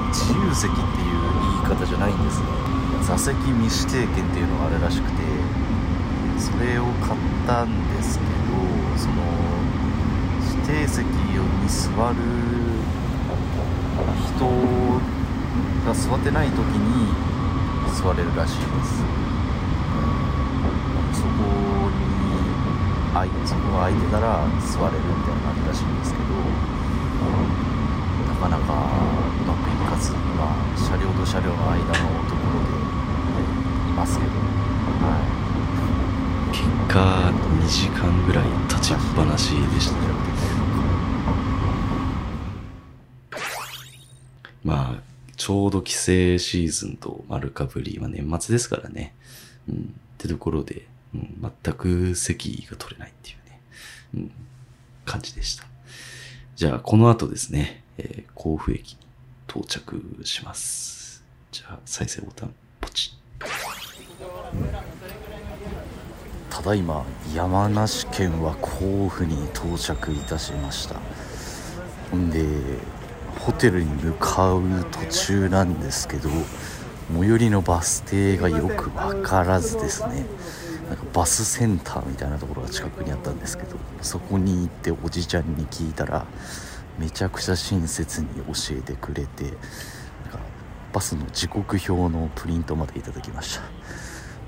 [0.09, 1.16] 自由席っていう
[1.64, 2.46] 言い方じゃないんですね。
[3.06, 5.22] 座席未指定券っていうのがあるらしくて
[6.38, 8.30] それを買ったんですけど
[8.96, 9.14] その
[10.70, 12.14] 定席に座る
[14.22, 14.46] 人
[15.85, 17.11] が座ってない時に
[17.90, 19.02] 座れるらしいです。
[21.12, 21.28] そこ
[21.90, 21.98] に
[23.12, 26.30] あいそこが空いてたら座れるみたいなのあるらしいんですけど
[28.30, 28.72] なかなか
[29.42, 31.92] うまくいかず今車両と車両の間の
[32.30, 32.70] ところで
[33.90, 34.30] いますけど
[35.02, 40.10] はい結果2時間ぐらい立ちっぱなしでしたね
[45.50, 45.98] ちょうど帰省
[46.38, 49.16] シーズンと丸かぶり、まあ、年末ですからね。
[49.68, 49.74] うん。
[49.74, 49.78] っ
[50.16, 53.60] てところで、うん、全く席が取れないっていうね、
[54.14, 54.32] うん、
[55.04, 55.64] 感じでした。
[56.54, 58.98] じゃあ、この後ですね、えー、甲府駅に
[59.48, 61.24] 到着します。
[61.50, 63.18] じゃあ、再生ボタン、ポチ。
[66.48, 70.94] ただいま山梨県は甲府に到着いたしました
[72.14, 72.44] んで
[73.40, 76.29] ホテルに向かう途中なんですけど
[77.12, 80.26] 最寄りのバス停がよく分からずですね。
[80.88, 86.26] なんかバスセンターみたいなところが近くにあったんですけどそこに行っておじちゃんに聞いたら
[86.98, 89.59] めちゃくちゃ親切に教えてくれてなんか
[90.92, 93.62] バスの時刻表のプリントまでいただきました。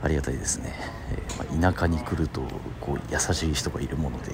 [0.03, 0.75] ありがたいですね、
[1.13, 2.43] えー、まあ、田舎に来ると
[2.81, 4.33] こう優しい人がいるもので、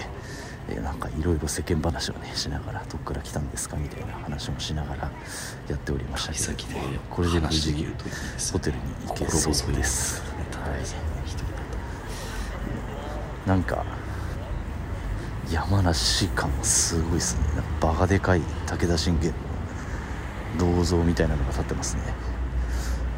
[0.70, 5.10] えー、なんかいろいろ世間話をねしながらどっから来たんですかみたいな話もしながら
[5.68, 6.78] やっておりましたけど
[7.10, 7.72] これで無事
[8.52, 10.76] ホテルに行けそうです、は
[13.46, 13.84] い、なんか
[15.50, 17.62] 山梨感すごいですね。
[17.80, 19.32] バカでかい武田信玄
[20.58, 22.02] の銅像みたいなのが立ってますね、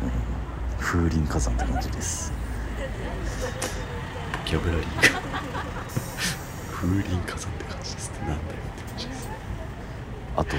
[0.04, 2.32] うん、風林火山って感じです。
[4.44, 5.39] キャブラリーが
[6.80, 8.18] 風林火山って感じですね。
[8.20, 9.28] なんだよって感じです。
[10.36, 10.56] あと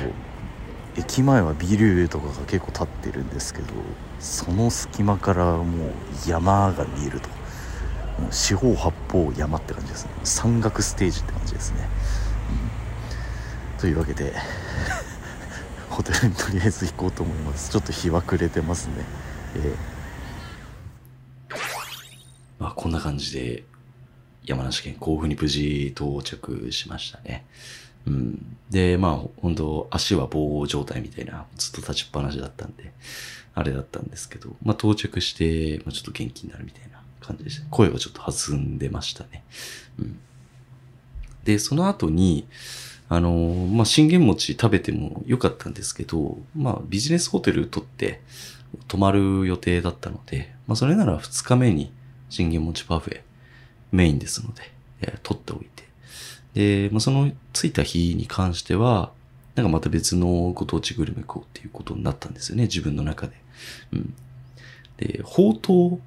[0.98, 3.74] 駅前はビルとかが結構立ってるんですけど
[4.20, 5.92] その隙間からもう
[6.28, 7.30] 山が見えると。
[8.30, 10.12] 四方八方山って感じですね。
[10.24, 11.90] 山岳ステージって感じですね、
[13.74, 14.36] うん、というわけで
[15.90, 17.72] ホテルにとりあえず行こうと思います。
[17.72, 18.94] ちょっと日は暮れてますね。
[19.56, 21.56] えー、
[22.60, 23.64] まあこんな感じで
[24.46, 27.46] 山梨県甲府に無事到着しましたね。
[28.08, 28.58] うん。
[28.70, 32.92] で、まあ、本当足は棒状態みたいな、ずっと立ちっぱなしだったんで、
[33.54, 37.68] あれだったんですけど、まあ、到着して、まあ、ちょっと元気になるみたいな感じでした。
[37.70, 39.44] 声がちょっと弾んでましたね。
[40.00, 40.20] うん。
[41.44, 42.48] で、その後に、
[43.10, 48.22] あのまあ、信玄餅食べてもよかったんですけど、まあ、ビジネスホテル取って
[48.88, 51.92] 泊まる予定だったので、まあ、それなら2日目に
[52.30, 53.22] 信玄餅パフェ
[53.92, 55.84] メインですので、えー、取っておいて。
[56.54, 59.12] で、まあ、その着いた日に関しては、
[59.56, 63.34] なんかまた別のご当地グルメ食おうっていうことになったんですよね、自分の中で。
[63.94, 64.14] うん。
[64.98, 66.02] で、ほうとう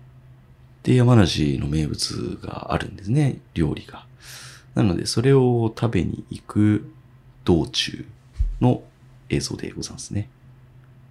[0.83, 4.07] で山梨の名物があるんですね、料理が。
[4.75, 6.93] なので、それを食べに行く
[7.45, 8.05] 道中
[8.61, 8.83] の
[9.29, 10.29] 映像でございますね。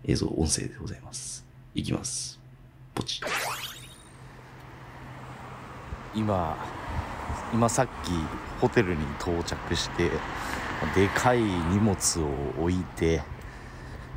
[0.06, 1.46] 映像、音声でございます。
[1.74, 2.40] いきます。
[2.94, 3.22] ポチ。
[6.16, 6.58] 今、
[7.54, 8.12] 今さっき
[8.62, 10.10] ホテルに到着して、
[10.96, 13.22] でかい荷物を置いて、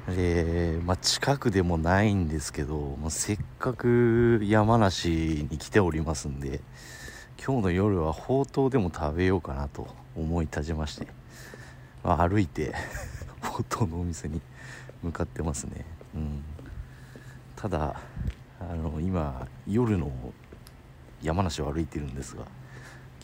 [0.08, 6.60] で、まあ、近くでもないんですけど、まあ、せっかく山梨に来ておりますんで、
[7.44, 11.06] 今日の夜はほうとうでも食べようかなと思い立ちまして、
[12.02, 12.72] まあ、歩いて
[13.40, 14.40] ほうとうのお店に
[15.02, 16.42] 向かってますね、うん、
[17.54, 18.00] ただ
[18.58, 20.10] あの今夜の
[21.22, 22.44] 山梨を歩いてるんですが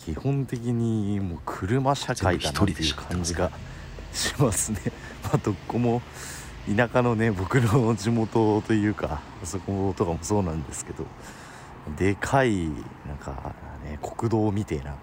[0.04, 3.50] 基本的にもう車社会だなっていう感じが
[4.12, 4.78] しますね。
[5.22, 6.02] まあどこも
[6.76, 11.04] 田舎のね僕の地元というかあそことかもそうなんですけど
[11.96, 12.66] でかい
[13.06, 14.94] なんかね国道みてえな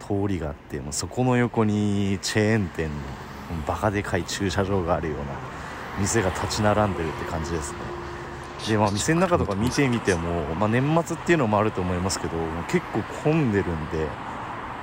[0.00, 2.92] 通りがあってもうそこの横にチェーン店の
[3.66, 5.24] バカでかい駐車場があるような
[5.98, 7.99] 店が立ち並んでるって感じですね。
[8.68, 12.36] でまあ店の中とか見てみても、まあ、年末っていうのもあると思いますけど
[12.68, 13.98] 結構混んでるんで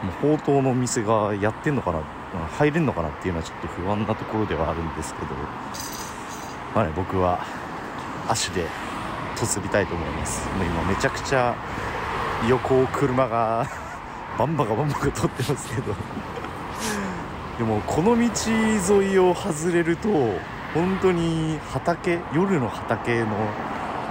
[0.04, 2.02] もうほうとうの店がやってんのかな
[2.58, 5.28] 入れんのかなっていうのはちょっと不安なところではあるんですけど
[6.76, 7.46] まあね僕は
[8.28, 8.66] 足で
[9.36, 10.48] 突りたいと思います。
[10.58, 11.56] もう今めちゃくちゃ
[12.50, 13.68] 横を車が
[14.38, 15.96] バンバカバンバカ通ってますけど
[17.58, 18.22] でもこの道
[19.02, 20.10] 沿いを外れると
[20.74, 23.34] 本当に畑夜の畑のな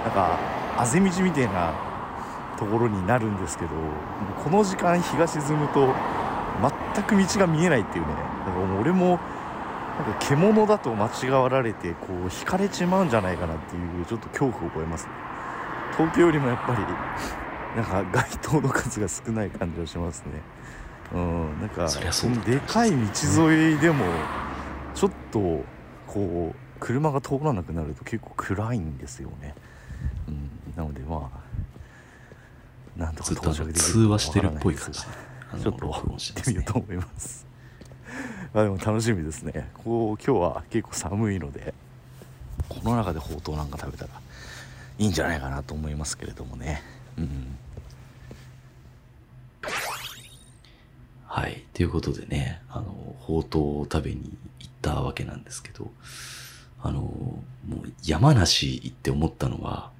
[0.09, 0.39] んか
[0.77, 1.73] あぜ道みたいな
[2.57, 3.71] ところになるんですけど
[4.43, 5.93] この時間日が沈むと
[6.95, 8.13] 全く道が見えないっていうね。
[8.45, 9.19] だからもう俺も
[9.97, 15.11] なんか獣だと間違われてこう引かれちまうんじゃないかなっていうちょっと恐怖を覚えますね。
[15.95, 20.41] 東京よりもやっぱりなんか街灯の数が少ない感じがしますね。
[21.13, 24.05] うんなんかそのでかい道沿いでも
[24.93, 25.63] ちょっと
[26.17, 29.53] こう車が通らなくなると結構暗いんですよね、
[30.27, 31.47] うん、なのでまあ
[32.99, 34.99] なんとか到着できる通話してるっぽい感じ。
[35.01, 37.45] ちょっと行ってみようと思います。
[38.55, 39.69] あでも楽しみですね。
[39.75, 41.75] こう今日は結構寒いので
[42.67, 44.09] この中でほうとうなんか食べたら
[44.97, 46.81] いいんじゃないかなと思いますけれどもね。
[47.19, 47.57] うん。
[51.27, 51.63] はい。
[51.73, 54.35] ということでね、あの、ほうとうを食べに
[54.87, 55.91] たわけなんですけど、
[56.81, 57.43] あの、も
[57.85, 59.91] う山梨行って思ったのは、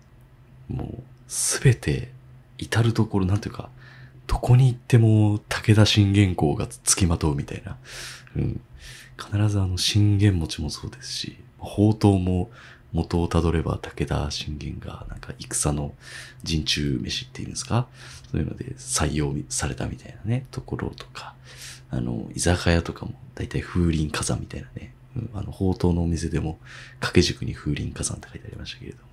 [0.70, 2.12] もうすべて
[2.58, 3.70] 至るところ、なんていうか、
[4.28, 7.78] どこに行っても武田信玄公が付きまとうみたいな。
[8.36, 8.62] うん。
[9.18, 12.52] 必ずあの信玄餅もそうですし、宝刀も
[12.94, 15.94] 元をたどれば武田信玄がなんか戦の
[16.44, 17.88] 陣中飯っていうんですか？
[18.32, 21.36] そういうので採用されたみたいなね、ところとか、
[21.90, 26.60] あの、居酒屋とかも大体風林火山みたいなね、うん、あの、宝刀のお店でも
[27.00, 29.04] 掛け軸に風林火山って書いてありましたけれども、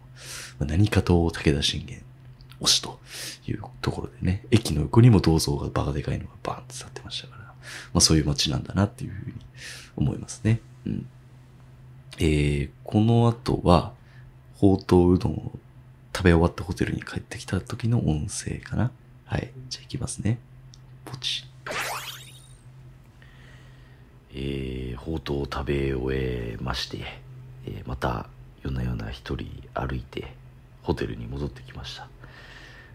[0.60, 2.02] まあ、何かと武田信玄
[2.60, 3.00] 推しと
[3.46, 7.54] いうところでね、駅の横にも銅像がバカでかいのがバーンって立ってましたから、ま
[7.94, 9.34] あそういう街なんだなっていうふうに
[9.96, 10.60] 思いますね。
[10.87, 11.06] うん。
[12.18, 13.92] えー、この後は、
[14.57, 15.53] ほうとううどんを
[16.14, 18.92] 食べ終わったホテルに帰ってきた時の音声かな。
[19.24, 19.50] はい。
[19.68, 20.38] じゃあ行きますね。
[21.05, 21.44] ポチ。
[24.37, 26.98] えー、ほうとうを食べ終えまして、
[27.66, 28.27] えー、また
[28.62, 30.35] 夜な夜な一人歩いて
[30.83, 32.09] ホテルに戻ってきました。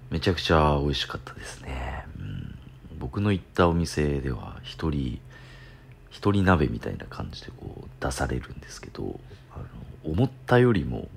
[0.10, 2.06] めちゃくちゃ美味しかったですね。
[2.18, 2.58] うん、
[3.00, 5.20] 僕の行ったお店では一人
[6.10, 9.20] 一人鍋みたいな感じでこう出されるんですけど
[9.54, 11.08] あの思ったよりも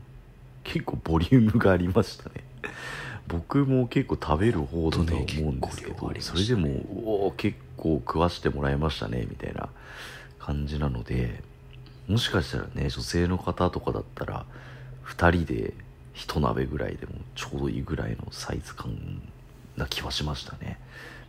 [0.64, 2.44] 結構ボリュームがありましたね。
[3.28, 6.68] 僕も結構食べる方だと思うんですけど、ね、それでも
[7.04, 9.68] おお結構食わしてもらいましたねみたいな
[10.38, 11.42] 感じなので
[12.08, 14.44] もしかしたらね女性の方とかだったら
[15.06, 15.72] 2人で
[16.14, 19.22] 一鍋ぐらいでもちょうどいいぐらいのサイズ感
[19.76, 20.78] な気はしましたね。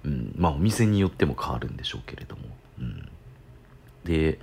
[0.03, 0.33] うん。
[0.35, 2.41] まあお店によっても変わるんでしょうけれども。
[2.79, 3.09] うん
[4.03, 4.39] で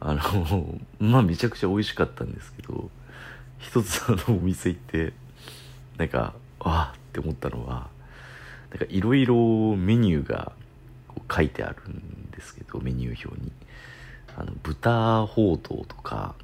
[0.00, 2.90] あの まあめちゃくちゃ美味しかったんですけど
[3.58, 5.12] 一つあのお店行って
[5.96, 7.88] なんかああって思ったのは
[8.70, 10.52] なんかいろいろメニューが
[11.30, 13.52] 書いてあるんですけどメニュー表に。
[14.36, 16.34] あの豚ほうとうとか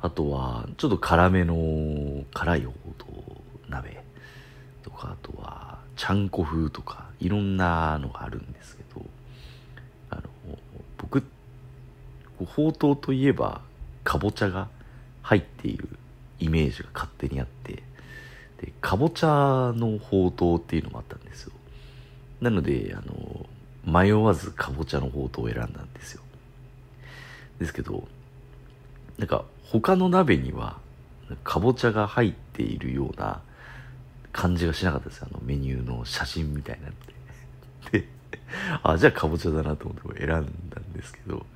[0.00, 4.02] あとはちょっと辛めの辛いほうとう鍋
[4.82, 9.04] とかあとはちゃんこ風とかいろんなのがあるんですけど
[10.10, 10.22] あの
[10.98, 11.22] 僕
[12.44, 13.60] ほうとうといえば
[14.02, 14.68] かぼちゃが
[15.22, 15.88] 入っている
[16.38, 17.82] イメージが勝手にあって
[18.60, 21.52] でかぼちゃのほうとうっていうのもあったんですよ。
[22.40, 23.46] なのであの
[23.84, 26.22] 迷わずかぼちゃのほうとうを選んだんですよ。
[27.58, 28.06] ですけど
[29.18, 30.78] なんか他の鍋には
[31.44, 33.40] かぼちゃが入っているような
[34.32, 35.22] 感じがしなかったです。
[35.22, 36.92] あのメニューの写真みたいなの
[37.92, 38.08] で。
[38.82, 40.44] あ、じゃあかぼちゃだなと思って選んだん
[40.92, 41.46] ですけど、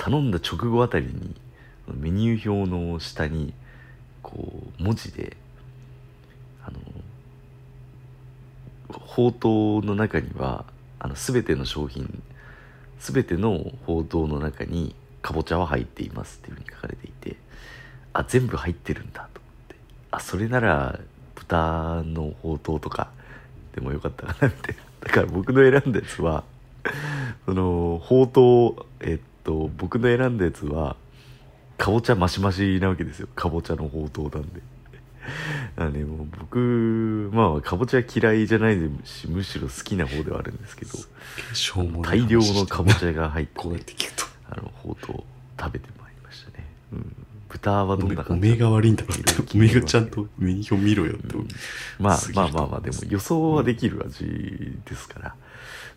[0.00, 1.36] 頼んだ直後あたりに
[1.94, 3.52] メニュー表の下に
[4.22, 5.36] こう文字で
[6.64, 6.78] あの
[8.88, 10.64] 宝刀の中には
[10.98, 12.22] あの全ての商品
[12.98, 17.36] 全ての宝刀の中にかぼちゃは入っていますっていうふうに書かれていて
[18.14, 19.76] あ全部入ってるんだと思って
[20.12, 20.98] あそれなら
[21.34, 23.10] 豚の宝刀とか
[23.74, 24.82] でもよかったかなみたいな。
[25.00, 26.44] だから僕の選んだやつは
[27.44, 30.94] その宝刀えっと僕の選んだやつは
[31.76, 33.28] かぼちゃマシマシなわけですよ。
[33.34, 34.62] かぼちゃの宝刀 なんで
[35.76, 40.92] あね、もう僕まあかぼちゃ嫌いじゃないしむしろ好きな方ではあるんですけど
[42.02, 43.80] 大量のかぼちゃが入って、 ね、
[44.50, 45.22] あのほうとう
[45.60, 47.19] 食べてまいりましたね、うん、
[47.50, 49.18] 豚はどんな感じお目が悪いんだろう
[49.54, 51.48] お目がちゃんとメニュー表見ろよって、うん、
[51.98, 54.24] まあまあまあまあでも予想はできる味
[54.84, 55.34] ですから、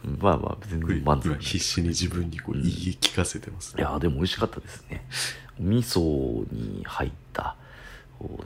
[0.04, 1.36] うん、まあまあ全然満足。
[1.40, 5.06] 必死に自分にこう言い聞かせてますね、いやでも美味しかったですね。
[5.60, 7.56] お味噌に入った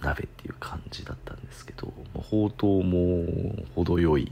[0.02, 4.32] 鍋っていう感じだったんですけど、まあ、ほうとうも程よい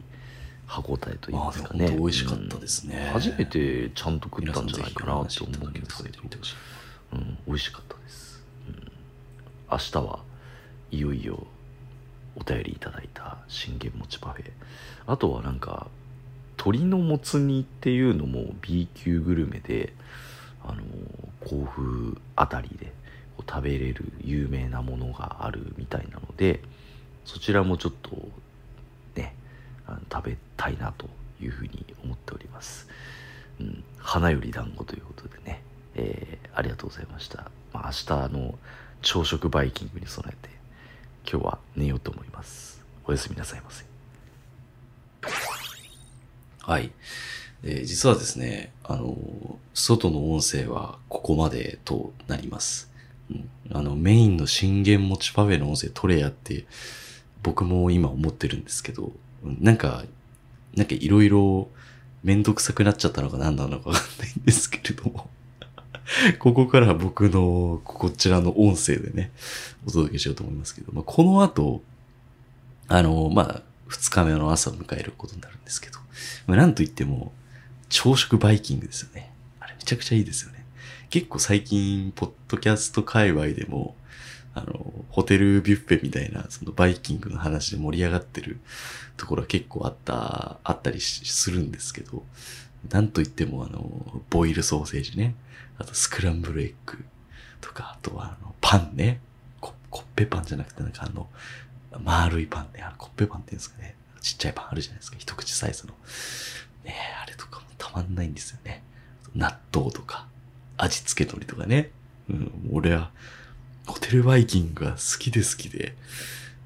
[0.66, 1.92] 歯ごたえといいますかね。
[1.92, 6.20] 美味しかったですね、うん、初めてちゃんと食ったんじゃないかなと思うんですけど、
[7.14, 8.25] うん、美味しかったです、うん、
[9.72, 10.20] 明日は
[10.92, 11.48] いよいよ
[12.36, 14.52] お便りいただいた信玄餅パフェ。
[15.08, 15.88] あとはなんか
[16.58, 19.94] 鶏のもつ煮っていうのも B 級グルメで
[20.64, 20.82] あの
[21.42, 22.92] 甲府辺りで
[23.48, 26.62] 食べれる有名なものがあるみたいなので
[27.26, 28.12] そちらもちょっと
[29.16, 29.36] ね
[30.12, 31.08] 食べたいなと
[31.42, 32.88] いうふうに思っております、
[33.60, 35.62] うん、花より団子ということでね、
[35.96, 38.56] えー、ありがとうございました、まあ、明日の
[39.06, 40.54] 朝食バイキングに備えて
[41.32, 42.84] 今日は寝ようと思います。
[43.06, 43.86] おやすみなさいませ。
[46.60, 46.92] はい、
[47.64, 49.16] えー、実はですねあの
[49.76, 52.92] 外の音声はここまでとなります。
[53.30, 53.50] うん。
[53.72, 56.66] あの、メインの信玄餅パフェの音声取れやって、
[57.44, 59.12] 僕も今思ってるんですけど、
[59.44, 60.04] なんか、
[60.76, 61.70] なんかいろいろ
[62.24, 65.30] めんどくさくなっちゃったのか何なのかわかんないんですけれども。
[66.40, 69.32] ここから僕のこちらの音声でね、
[69.86, 71.82] お届けしようと思いますけど、まあ、この後、
[72.88, 76.00] あの、まあ、二日目の朝を迎えることになるんですけど、
[76.48, 77.32] まあ、なんといっても、
[77.90, 79.32] 朝食バイキングですよね。
[79.60, 80.66] あれめちゃくちゃいいですよね。
[81.10, 83.96] 結構最近、ポッドキャスト界隈でも、
[84.54, 88.60] あの、ホテルビュッフェみたいな、そのバイキングの話で盛り上がってる
[89.18, 92.24] ところは結構あった、あったりするんですけど、
[92.90, 95.36] なんといってもあの、ボイルソーセージね、
[95.78, 97.04] あとスクランブルエッグ
[97.62, 99.20] とか、あとはあの、パンね、
[99.60, 101.30] コッペパンじゃなくてなんかあの、
[102.04, 105.94] 丸いパンね、あのコッペパンっていうんですかね、ちっちゃいパンあるじゃないですか、一口サイズの。
[106.84, 108.84] ねあれとかもたまんないんですよね。
[109.36, 110.28] 納豆とか、
[110.78, 111.92] 味付け海苔とかね。
[112.30, 113.12] うん、俺は、
[113.86, 115.96] ホテルバイキングが好きで好きで、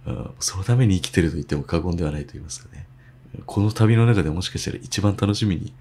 [0.05, 2.86] うん、そのために生きてると言っても過言ではないと言いますかね。
[3.45, 5.74] この旅の中でもしかしたら一番楽しみに、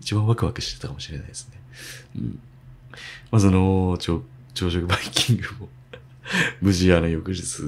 [0.00, 1.60] 一番ワクワクしてたかもしれないですね。
[2.16, 2.40] うん。
[3.30, 4.22] まあ、その、朝
[4.54, 5.68] 食バイキングも
[6.60, 7.62] 無事あの翌日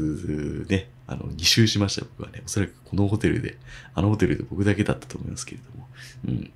[0.69, 2.43] ね、あの、2周しました、僕はね。
[2.45, 3.57] おそらくこのホテルで、
[3.95, 5.87] あのホテルで僕だけだったと思いますけれども。
[6.27, 6.51] うん。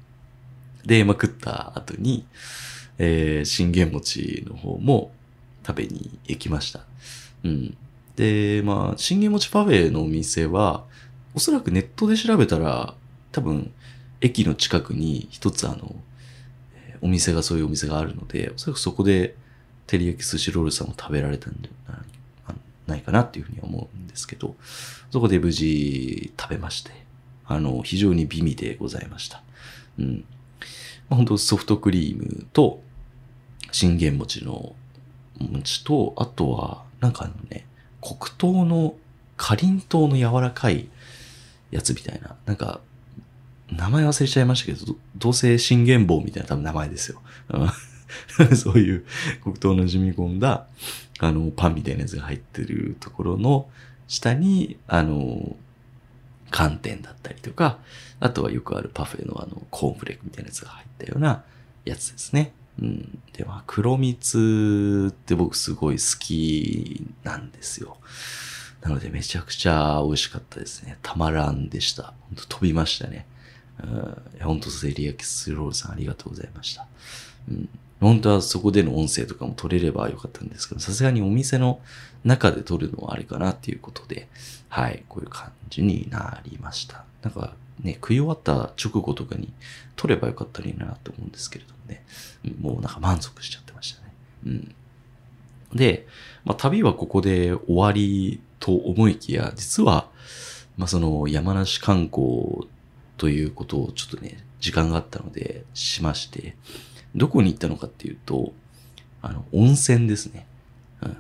[0.85, 2.27] で、まあ、食った後に、
[2.99, 5.13] えー、信玄餅の方も
[5.67, 6.81] 食べに行きました。
[7.45, 7.77] うん。
[8.17, 10.85] で、まあ、信玄餅パフェのお店は、
[11.35, 12.95] おそらくネットで調べたら、
[13.31, 13.71] 多分、
[14.21, 15.95] 駅の近くに一つあの、
[17.03, 19.35] お店がそういうお店があるので、おそらくそこで、
[19.87, 22.03] 照り焼き寿司ロールさんを食べられたんじゃ
[22.87, 24.55] ないかなっていうふうに思うんですけど、
[25.11, 26.93] そこで無事食べまして、
[27.47, 29.43] あの、非常に美味でございました。
[29.99, 30.25] うん。
[31.11, 32.81] まあ、本当ソフトクリームと、
[33.73, 34.75] 信玄餅の
[35.39, 37.67] 餅と、あとは、なんかあのね、
[38.01, 38.95] 黒糖の、
[39.37, 40.89] かりんとうの柔らかい
[41.71, 42.81] やつみたいな、なんか、
[43.77, 47.23] 名前忘れちゃいましたけど、どうせ信玄棒みたいな多分名前ですよ。
[48.57, 49.05] そういう
[49.43, 50.67] 黒糖の染み込んだ、
[51.19, 53.69] あの、パンみたいなやつが入ってるところの
[54.09, 55.57] 下に、あの、
[56.51, 57.79] 寒天だったりとか、
[58.21, 61.45] あとはよくあるパフェのあの、コーンフレークみたいなやつが入ったような
[61.85, 62.53] やつですね。
[62.81, 63.19] うん。
[63.33, 67.97] で、まあ、黒蜜って僕すごい好きなんですよ。
[68.83, 70.99] なのでめちゃくちゃ美味しかったですね。
[71.03, 72.15] たまらんでした。
[72.29, 73.27] ほんと飛びましたね。
[73.81, 76.87] うん、本当セリアキスロールさんありがとうございました。
[77.49, 77.69] うん、
[78.01, 81.81] 本当はそこでの音声とかも撮れればよかったんですけど、さすがにお店の
[82.25, 84.29] 中で撮るのはあれかなっていうことで、
[84.69, 87.05] はい、こういう感じになりました。
[87.23, 89.53] なんかね、食い終わった直後とかに
[89.97, 92.05] 撮ればよかったらいいなと思うんですけれどもね、
[92.61, 94.15] もうなんか満足しちゃってましたね。
[94.47, 94.75] うん。
[95.75, 96.07] で、
[96.45, 100.11] まあ、旅はここで終わりと思いきや、実は、
[100.77, 102.69] まあ、その山梨観光
[103.23, 106.57] ということをちょっとね、時間があったのでしまして、
[107.15, 108.53] どこに行ったのかっていうと、
[109.23, 110.45] あの、温泉ですね。
[111.03, 111.17] うん。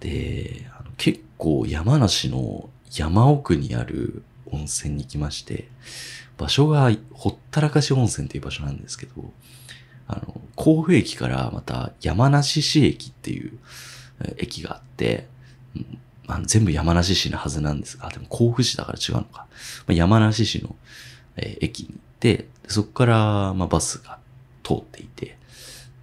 [0.00, 5.68] で、あの結構山梨の山奥にある温泉に来まして、
[6.38, 9.12] 場所がほったらかし温泉っていう場所なんですけど、
[10.06, 13.58] あの、甲府駅からまた山梨市駅っていう
[14.38, 15.28] 駅があって、
[15.76, 15.98] うん
[16.28, 19.46] まあ、全部山梨市のはずなんですが、でも甲府市だから違うのか。
[19.86, 20.76] まあ、山梨市の、
[21.38, 24.18] えー、駅に行って、そこから、まあ、バスが
[24.62, 25.36] 通っていて、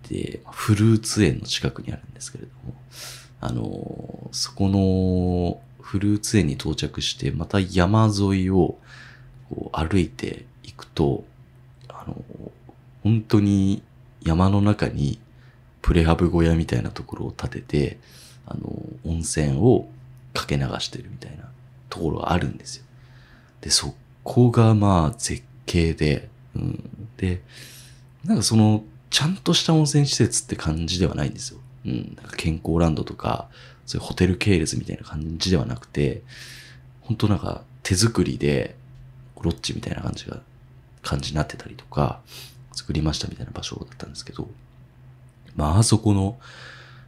[0.09, 2.75] で、フルーツ園の近くにあるんですけれども、
[3.41, 8.77] あのー、そこのフルーツ園に到着して、また山沿いを
[9.49, 11.23] こう歩いていくと、
[11.89, 12.51] あのー、
[13.03, 13.83] 本当に
[14.23, 15.19] 山の中に
[15.81, 17.99] プレハブ小屋みたいなところを建てて、
[18.47, 18.71] あの、
[19.05, 19.88] 温泉を
[20.33, 21.49] かけ流してるみたいな
[21.89, 22.86] ところがあるんですよ。
[23.61, 23.93] で、そっ
[24.26, 27.07] こがまあ絶景で、うん。
[27.15, 27.41] で、
[28.26, 31.59] なんかその、ちゃんとした温泉施設って感じではないんですよ。
[31.86, 32.15] うん。
[32.17, 33.47] なんか健康ランドとか、
[33.86, 36.23] そういうホテル系列みたいな感じではなくて、
[37.01, 38.76] 本当なんか手作りで、
[39.41, 40.41] ロッジみたいな感じが、
[41.03, 42.19] 感じになってたりとか、
[42.73, 44.49] 作りましたみたいな場所だったんですけど、
[45.55, 46.38] まあ、あそこの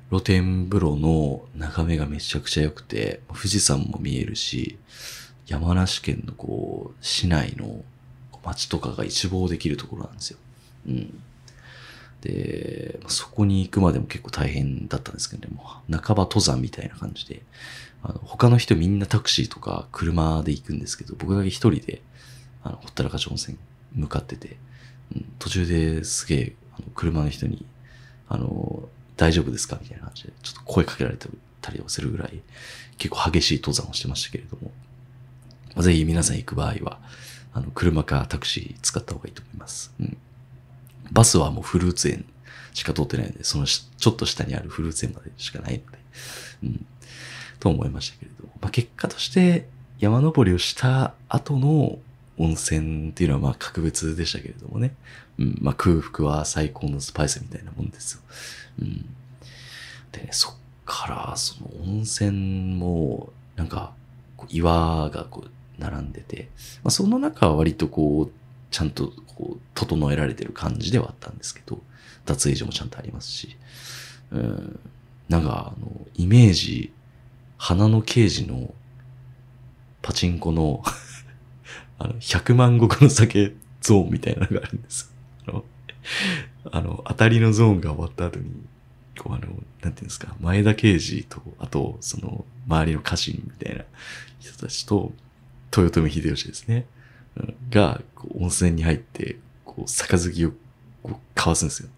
[0.09, 4.77] 露天風呂の眺めがめちゃくちゃ良くて、富士山も見えるし、
[5.47, 7.83] 山梨県のこう、市内の
[8.43, 10.37] 街とかが一望できるところなんですよ。
[10.87, 11.23] うん。
[12.21, 15.63] で、そこに行くまでも結構大変だったんですけどね、も
[15.97, 17.43] 半ば登山みたいな感じで、
[18.03, 22.01] あの他の人みんなタクシーとか車で行くんですけど、僕だけ一人で、
[22.63, 23.57] あの、ほったらかし温泉
[23.93, 24.57] 向かってて、
[25.15, 27.65] うん、途中ですげえ、あの車の人に、
[28.27, 29.79] あの、大丈夫ですか？
[29.81, 31.17] みたいな感じで、ちょっと声かけられ
[31.61, 32.41] たりをするぐらい、
[32.97, 34.71] 結構激しい登山をしてましたけれども、
[35.77, 36.99] まあ、ぜひ皆さん行く場合は、
[37.53, 39.93] あの、車かタクシー使った方がいいと思います。
[39.99, 40.17] うん。
[41.11, 42.25] バスはもうフルーツ園
[42.73, 45.97] しか通ってないので、そのちょっと下にあるフルーツ園までしかないので、
[46.63, 46.85] うん。
[47.59, 49.67] と思いましたけれど、まあ、結果として
[49.99, 51.99] 山登りをした後の
[52.37, 54.95] 温泉っていうのはまあ格別でしたけれどもね。
[55.37, 58.21] うん、まあ空腹は最高のスパイスみたいなもんですよ。
[58.81, 59.05] うん。
[60.11, 60.55] でね、そっ
[60.85, 63.93] からその温泉もなんか
[64.49, 66.49] 岩がこう並んでて、
[66.83, 68.31] まあその中は割とこう
[68.71, 71.79] ちゃんとこう整えられてる感じではあったんですけど、
[72.25, 73.55] 脱衣所もちゃんとありますし、
[74.31, 74.79] うん、
[75.29, 76.91] なんかあの、イメージ、
[77.57, 78.73] 花の刑事の
[80.01, 80.83] パチンコの
[81.99, 85.11] あの、100万石の酒ゾーンみたいなのがあるんです。
[85.47, 85.65] あの、
[86.71, 88.51] あの当たりのゾーンが終わった後に、
[89.17, 89.47] こうあの、
[89.81, 93.83] なんていうんですか、前田刑事と、あと、その、周りの家臣みたいな
[94.39, 95.11] 人たちと、
[95.75, 96.85] 豊臣秀吉ですね。
[97.69, 98.01] が、
[98.39, 100.51] 温泉に入って、こう、杯を
[101.03, 101.89] こう交わすんですよ。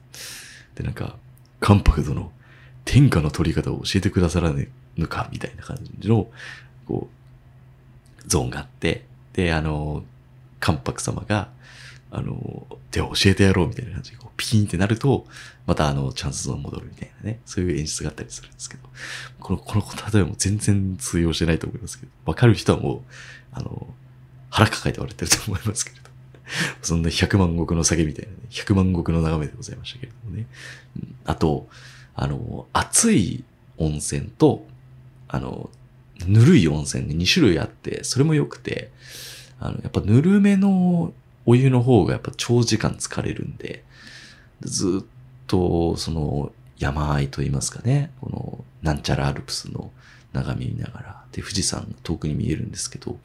[0.76, 1.16] で、なんか、
[1.60, 2.32] 関白殿、
[2.86, 6.30] 天下の取り方を教えてくださらぬのか、みたいな感じの、
[6.88, 10.04] こう、ゾーンがあって、で、あの、
[10.60, 11.50] 関白様が、
[12.12, 15.26] あの、では教えてやろうみたいな感じで、こうピーンってなると、
[15.68, 18.84] またあの、チャンスゾーン戻るみたいなね、そういう演出があったりするんですけど、
[19.40, 19.82] この、この
[20.12, 23.02] 例えばも全然通用してないと思いますけど、わかる人はもう、
[23.52, 23.88] あの、
[24.50, 26.10] 腹抱えて笑ってると思いますけれど。
[26.82, 30.48] そんな100万石の酒みたいなね、100万石の眺めでございましたけれどもね。
[31.26, 31.70] あと、
[32.16, 33.44] あの、熱い
[33.78, 34.66] 温泉と、
[35.28, 35.70] あの、
[36.26, 38.92] ぬるい温泉で2種類あって、それも良くて、
[39.60, 41.14] あの、やっぱぬるめの
[41.50, 43.84] お湯の方がやっぱ長時間疲れるんで、
[44.62, 45.06] ずっ
[45.48, 49.90] とその山あいと言いますかね、このなんちゃらアルプスの
[50.32, 53.18] 眺め見ながら、で、富士山遠くに見えるんですけど、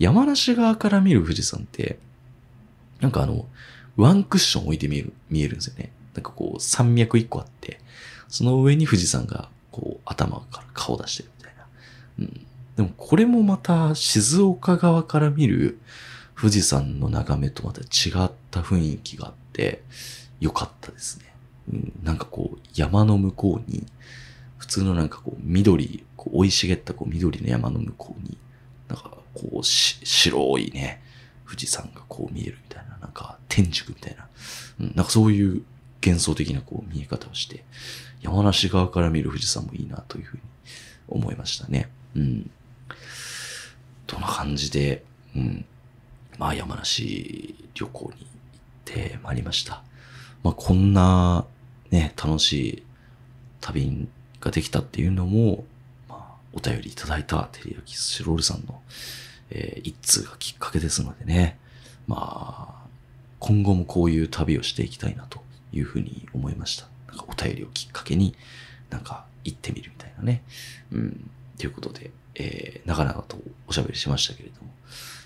[0.00, 2.00] 山梨側から見る富士山って、
[3.00, 3.46] なんかあの、
[3.96, 5.92] ワンクッション置いて見える、見えるんですよね。
[6.14, 7.78] なんかこう、山脈一個あって、
[8.26, 11.66] その上に富士山が、こう、頭から顔出してるみたいな。
[12.18, 12.46] うん。
[12.74, 15.78] でもこれもまた静岡側から見る
[16.42, 19.80] 富士山の眺めとまた違った雰囲気があって
[20.40, 21.32] 良かったですね。
[21.72, 23.86] うん、なんかこう山の向こうに
[24.58, 28.36] 普通のなんかこう緑、こう生い茂ったこう緑の山の向こうに
[28.88, 31.00] なんかこう白いね、
[31.46, 34.26] 富士山がこう見えるみたいな、なんか天竺みたいな、
[34.80, 35.62] うん、なんかそういう
[36.04, 37.62] 幻想的なこう見え方をして、
[38.20, 40.42] 山梨側から見る富士山もいいなというふうに
[41.06, 41.88] 思いましたね。
[42.16, 42.50] うん。
[44.08, 45.04] どんな感じで、
[45.36, 45.64] うん。
[46.38, 48.26] まあ山梨旅行に行っ
[48.84, 49.82] てまいりました。
[50.42, 51.44] まあこんな
[51.90, 52.82] ね、楽しい
[53.60, 54.08] 旅
[54.40, 55.64] ができたっていうのも、
[56.08, 58.80] まあお便りいただいたテリヤキスシロールさんの、
[59.50, 61.58] えー、一通がきっかけですのでね、
[62.06, 62.86] まあ
[63.38, 66.86] 今後もこういう旅をしていきたいなというふうに思いました。
[67.08, 68.34] なんかお便りをきっかけに
[68.90, 70.42] なんか行ってみるみたいなね。
[70.92, 71.30] うん。
[71.58, 73.36] ということで、えー、長々と
[73.68, 74.70] おしゃべりしましたけれども、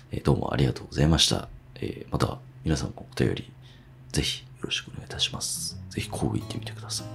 [0.09, 1.49] えー、どうもありがとうございました。
[1.75, 3.51] えー、また皆さんもお便り、
[4.13, 5.77] ぜひよろしくお願いいたします。
[5.89, 7.07] ぜひこう言ってみてください。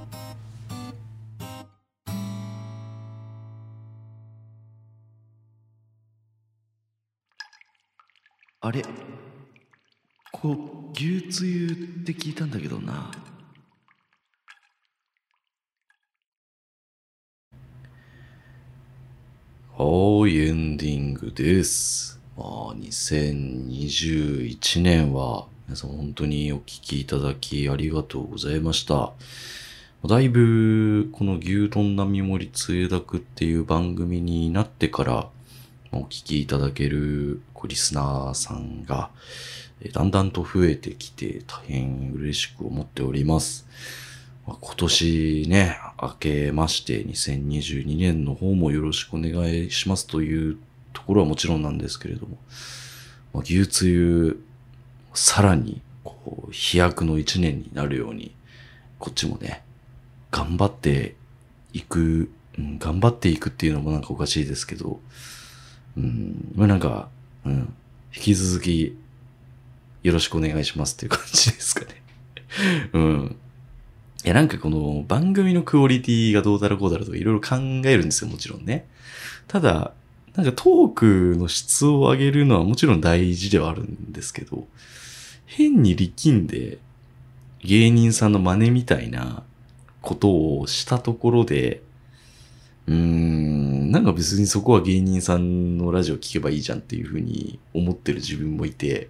[8.61, 8.82] あれ？
[10.30, 13.11] ここ、牛つゆって聞いたんだけどな。
[19.76, 22.20] はい、エンディングです。
[22.37, 29.12] まあ、2021年は、皆さん本当にお聞きいただきありがとうございました。
[30.07, 35.28] だいぶ、この牛丼並盛りつゆだくっていう番組になってから、
[35.93, 39.11] お聞きいただけるリスナーさんが、
[39.93, 43.66] だんだんと増えてきて大変嬉しく思っております。
[44.47, 50.59] 今年ね、明けまして2022年の方もよろしくお願いしますという
[50.93, 52.38] ところはもちろんなんですけれども、
[53.32, 54.43] まあ、牛つゆ、
[55.14, 58.34] さらに、こう、飛躍の一年になるように、
[58.99, 59.62] こっちもね、
[60.30, 61.14] 頑張って
[61.72, 65.01] いく、うん、頑張っていくっていうのもなんかおかしいですけど、
[65.97, 67.09] うん、まあなんか、
[67.45, 67.74] うん、
[68.14, 68.97] 引き続き、
[70.03, 72.03] よろしくお願いしますっていう感じですかね。
[72.93, 73.36] うん。
[74.24, 78.86] いや、なんかこの番組のクオリティがどうだらこうだらとかいろいろ考えるんですよ、もちろんね。
[79.49, 79.93] ただ、
[80.37, 84.66] なんかトークの質を上げるのはもちろん大事ではあるんですけど、
[85.47, 86.78] 変に力んで
[87.62, 89.43] 芸人さんの真似みたいな
[90.01, 91.83] ことをしたところで、
[92.87, 99.09] うーん、なんか別にそこは芸人さんのラジオ聞けばいいじゃんっていうふうに思ってる自分もいて、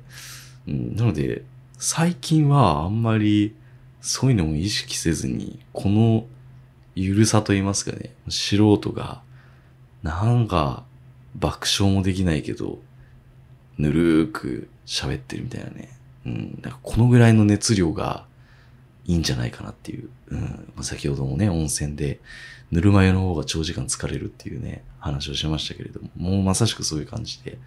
[0.67, 1.45] うん、なので、
[1.79, 3.55] 最近はあんまり
[4.01, 6.27] そういうのも意識せずに、この
[6.95, 9.23] ゆるさと言いますかね、素人が、
[10.03, 10.85] なんか
[11.37, 12.79] 爆笑もできないけど、
[13.79, 15.89] ぬるーく喋ってるみたいなね。
[16.27, 18.25] うん、なんかこのぐらいの熱量が
[19.07, 20.09] いいんじゃないかなっていう。
[20.29, 20.41] うん、
[20.75, 22.21] まあ先ほどもね、温泉で
[22.71, 27.59] ぬるま湯の方が長時間疲れるっていうね、話をしましたけれども、もうまさしくそういう感じで、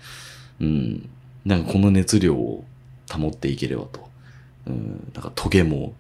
[0.60, 1.10] うん、
[1.44, 2.64] なんかこの熱量を
[3.12, 4.10] 保っていければと。
[4.68, 5.94] うん、なんかトゲも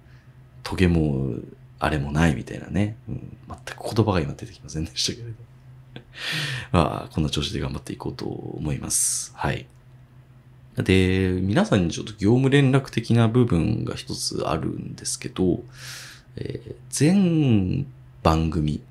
[0.65, 1.35] トゲも、
[1.77, 2.97] あれもないみたいなね。
[3.07, 5.35] うん、全く言葉が今出てきませんでしたけれど。
[6.71, 9.31] まあ、こんな調子で頑張っていこうと思います。
[9.35, 9.65] はい。
[10.77, 15.63] で、皆さんにちょっと業務連絡的な部分が一つあるんですけど、
[16.35, 17.87] えー、全
[18.23, 18.81] 番組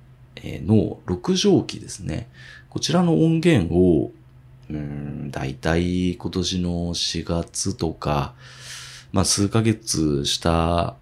[0.43, 2.29] の6畳機ですね。
[2.71, 4.13] こちらの音源を、
[4.71, 8.35] うん、だいたい今年の4月とか、
[9.13, 10.97] まあ数ヶ月した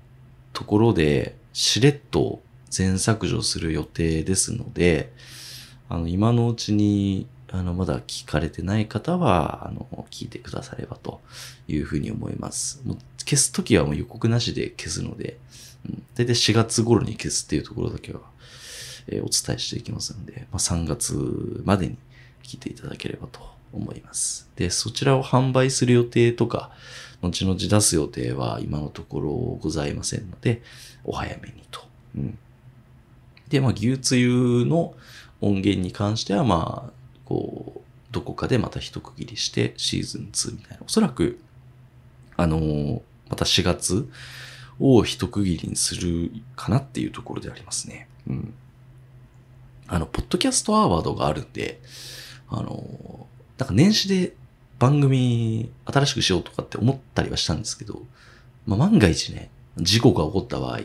[0.53, 5.13] ところで、しれっと全削除する予定ですので、
[5.89, 11.21] あの、今のうちに、あの、まだ聞かれてない方は、あの、聞いてくださればと
[11.69, 12.81] いうふうに思います。
[12.85, 15.39] もう消すときはもう予告なしで消すので、
[15.87, 18.21] うん、大体4月頃に消すっていうところだけは、
[19.09, 21.97] えー、お伝えしていきますので、まあ、3月までに
[22.43, 23.41] 聞いていただければと
[23.73, 24.49] 思います。
[24.57, 26.71] で、そちらを販売する予定とか、
[27.23, 29.31] 後々出す予定は今のところ
[29.61, 30.63] ございませんので、
[31.05, 31.81] お早めにと。
[32.17, 32.39] うん、
[33.49, 34.95] で、まあ、牛つゆの
[35.43, 36.93] 音源に関しては、まあ、
[37.27, 37.81] こう、
[38.13, 40.85] どこかでまた一区切りしてシーズン2みたいな。
[40.87, 41.41] おそらく、
[42.37, 44.09] あのー、また4月
[44.79, 48.09] を一区切りにするかなっていうところでありますね。
[48.29, 48.55] うん。
[49.89, 51.81] あの、ポッドキャストアワードがあるんで、
[52.49, 54.35] あのー、なんか年始で
[54.79, 58.03] 番組新しくしようとかって思ったりはしたんですけど、
[58.67, 60.81] まあ、万が一ね、事故が起こった場合、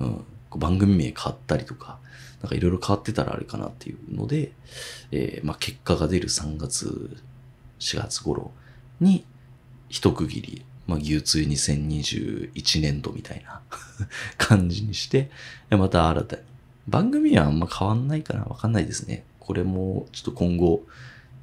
[0.00, 0.24] うん、
[0.58, 1.98] 番組名変わったりとか、
[2.42, 4.52] なんかいろいろ変わってたらあれかなっていうので、
[5.12, 7.16] えー、まあ結果が出る3月、
[7.78, 8.52] 4月頃
[9.00, 9.24] に
[9.88, 13.62] 一区切り、まあ牛通2021年度みたいな
[14.36, 15.30] 感じにして、
[15.70, 16.42] また新たに。
[16.86, 19.24] 番組はあんま変わんないかなわかんないですね。
[19.40, 20.82] これもちょっと今後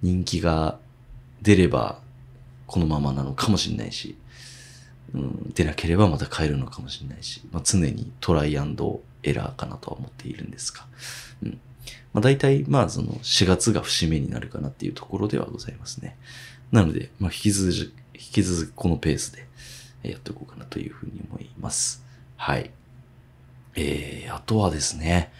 [0.01, 0.77] 人気が
[1.41, 1.99] 出れば、
[2.67, 4.15] このままなのかもしれないし、
[5.13, 10.85] うん、出なければまた変えるのかもしれないし、まあ、常にトライアンドエラーかなとは思っているんですが、
[11.43, 11.59] うん。
[12.13, 16.17] まあ、大体、まあ、その4月が節目になるかなっていうところではございますね。
[16.71, 17.91] なので、まあ、引き続き、引
[18.31, 19.47] き続きこのペースで
[20.03, 22.03] やっていこうかなというふうに思います。
[22.37, 22.71] はい。
[23.75, 25.31] えー、あとはですね、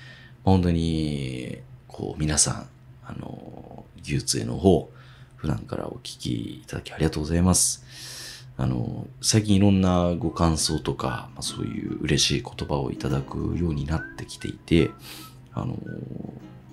[0.43, 2.69] 本当に、こう、皆さん、
[3.05, 4.89] あの、技術への方、
[5.36, 7.84] 普段からお聞きいただきありがとうございます。
[8.58, 14.91] あの、最近いろんなご感想とか、まあ、そういう嬉しい言葉をいただくようになってきていて、
[15.54, 15.78] あの、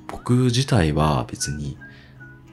[0.09, 1.77] 僕自体は別に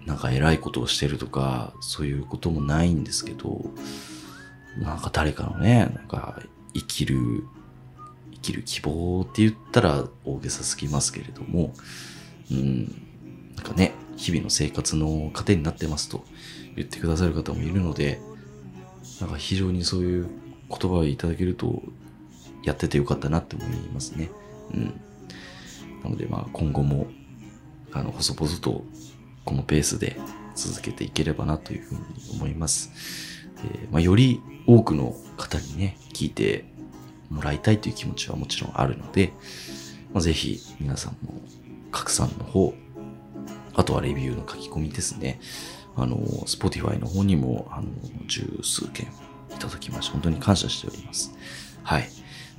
[0.06, 3.62] なんか偉いことをしてるとか、そういうこともないんですけど、
[4.78, 6.40] なんか誰かのね、なんか
[6.74, 7.44] 生きる、
[8.34, 11.74] 生きる希望って言ったら大げさすぎますけれども、
[12.52, 12.86] うん、
[13.56, 16.24] なんかね、日々の生活の糧になってますと
[16.76, 18.20] 言ってくださる方もいるので、
[19.22, 20.30] なんか非常にそういう
[20.70, 21.82] 言葉をいただけると、
[22.64, 24.30] やっててよかったなって思いますね。
[24.74, 25.02] うん。
[26.04, 27.08] なのでまあ今後も、
[27.92, 28.84] あの、細々と
[29.46, 30.18] このペースで
[30.56, 32.02] 続けていければなというふうに
[32.34, 32.92] 思います。
[33.64, 36.66] えー、まあ、より多くの方にね、聞いて
[37.30, 39.34] もらいたいという気持ちはもちろんあるので、
[40.14, 41.42] まあ、ぜひ皆さんも
[41.92, 42.74] 拡散の方、
[43.76, 45.40] あとはレビューの書き込みですね。
[45.96, 47.88] あの、Spotify の方にも、あの、
[48.28, 49.08] 十数件
[49.56, 51.34] いただきまして、本当に感謝しております。
[51.84, 52.10] はい。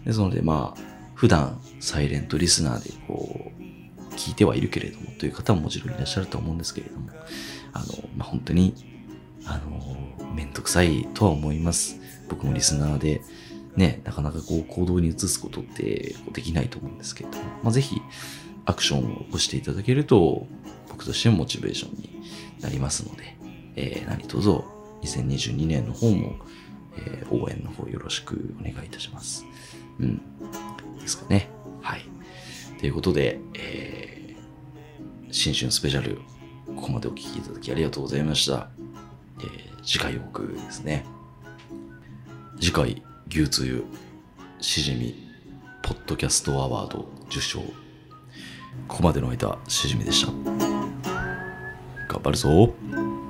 [0.05, 0.81] ですので、まあ、
[1.15, 7.11] 普段、サイレントリスナーで、こう、聞いてはいるけれども、という方ももちろんいらっしゃると思うんですけれども、
[7.73, 8.75] あの、まあ、本当に、
[9.45, 9.97] あの、
[10.35, 12.01] めんどくさいとは思います。
[12.29, 13.23] 僕もリスナーで、
[13.77, 18.01] ね、なかなかこう行動に移すことってできないと思うんですけれども、まあ、ぜひ
[18.65, 20.47] アクションを起こしていただけると、
[20.89, 22.16] 僕としてもモチベーションに
[22.61, 23.37] なりますので、
[23.77, 24.63] えー、何卒
[25.03, 26.37] 2022年の方も、
[26.97, 29.45] えー、応援の方よろしくお願いいたします。
[29.99, 30.21] うん。
[30.99, 31.49] ですかね。
[31.83, 32.03] はい。
[32.81, 36.21] ということで、えー、新春スペシャル、
[36.75, 38.69] ここまでお聴きいただきありがとうございました。
[39.41, 41.05] えー、次回僕ですね。
[42.59, 43.85] 次回、牛つゆ、
[44.61, 45.15] しじみ、
[45.83, 47.61] ポッドキャストアワード受賞。
[48.89, 51.06] ここまでの間、しじみでした。
[52.09, 53.26] 頑張るぞ。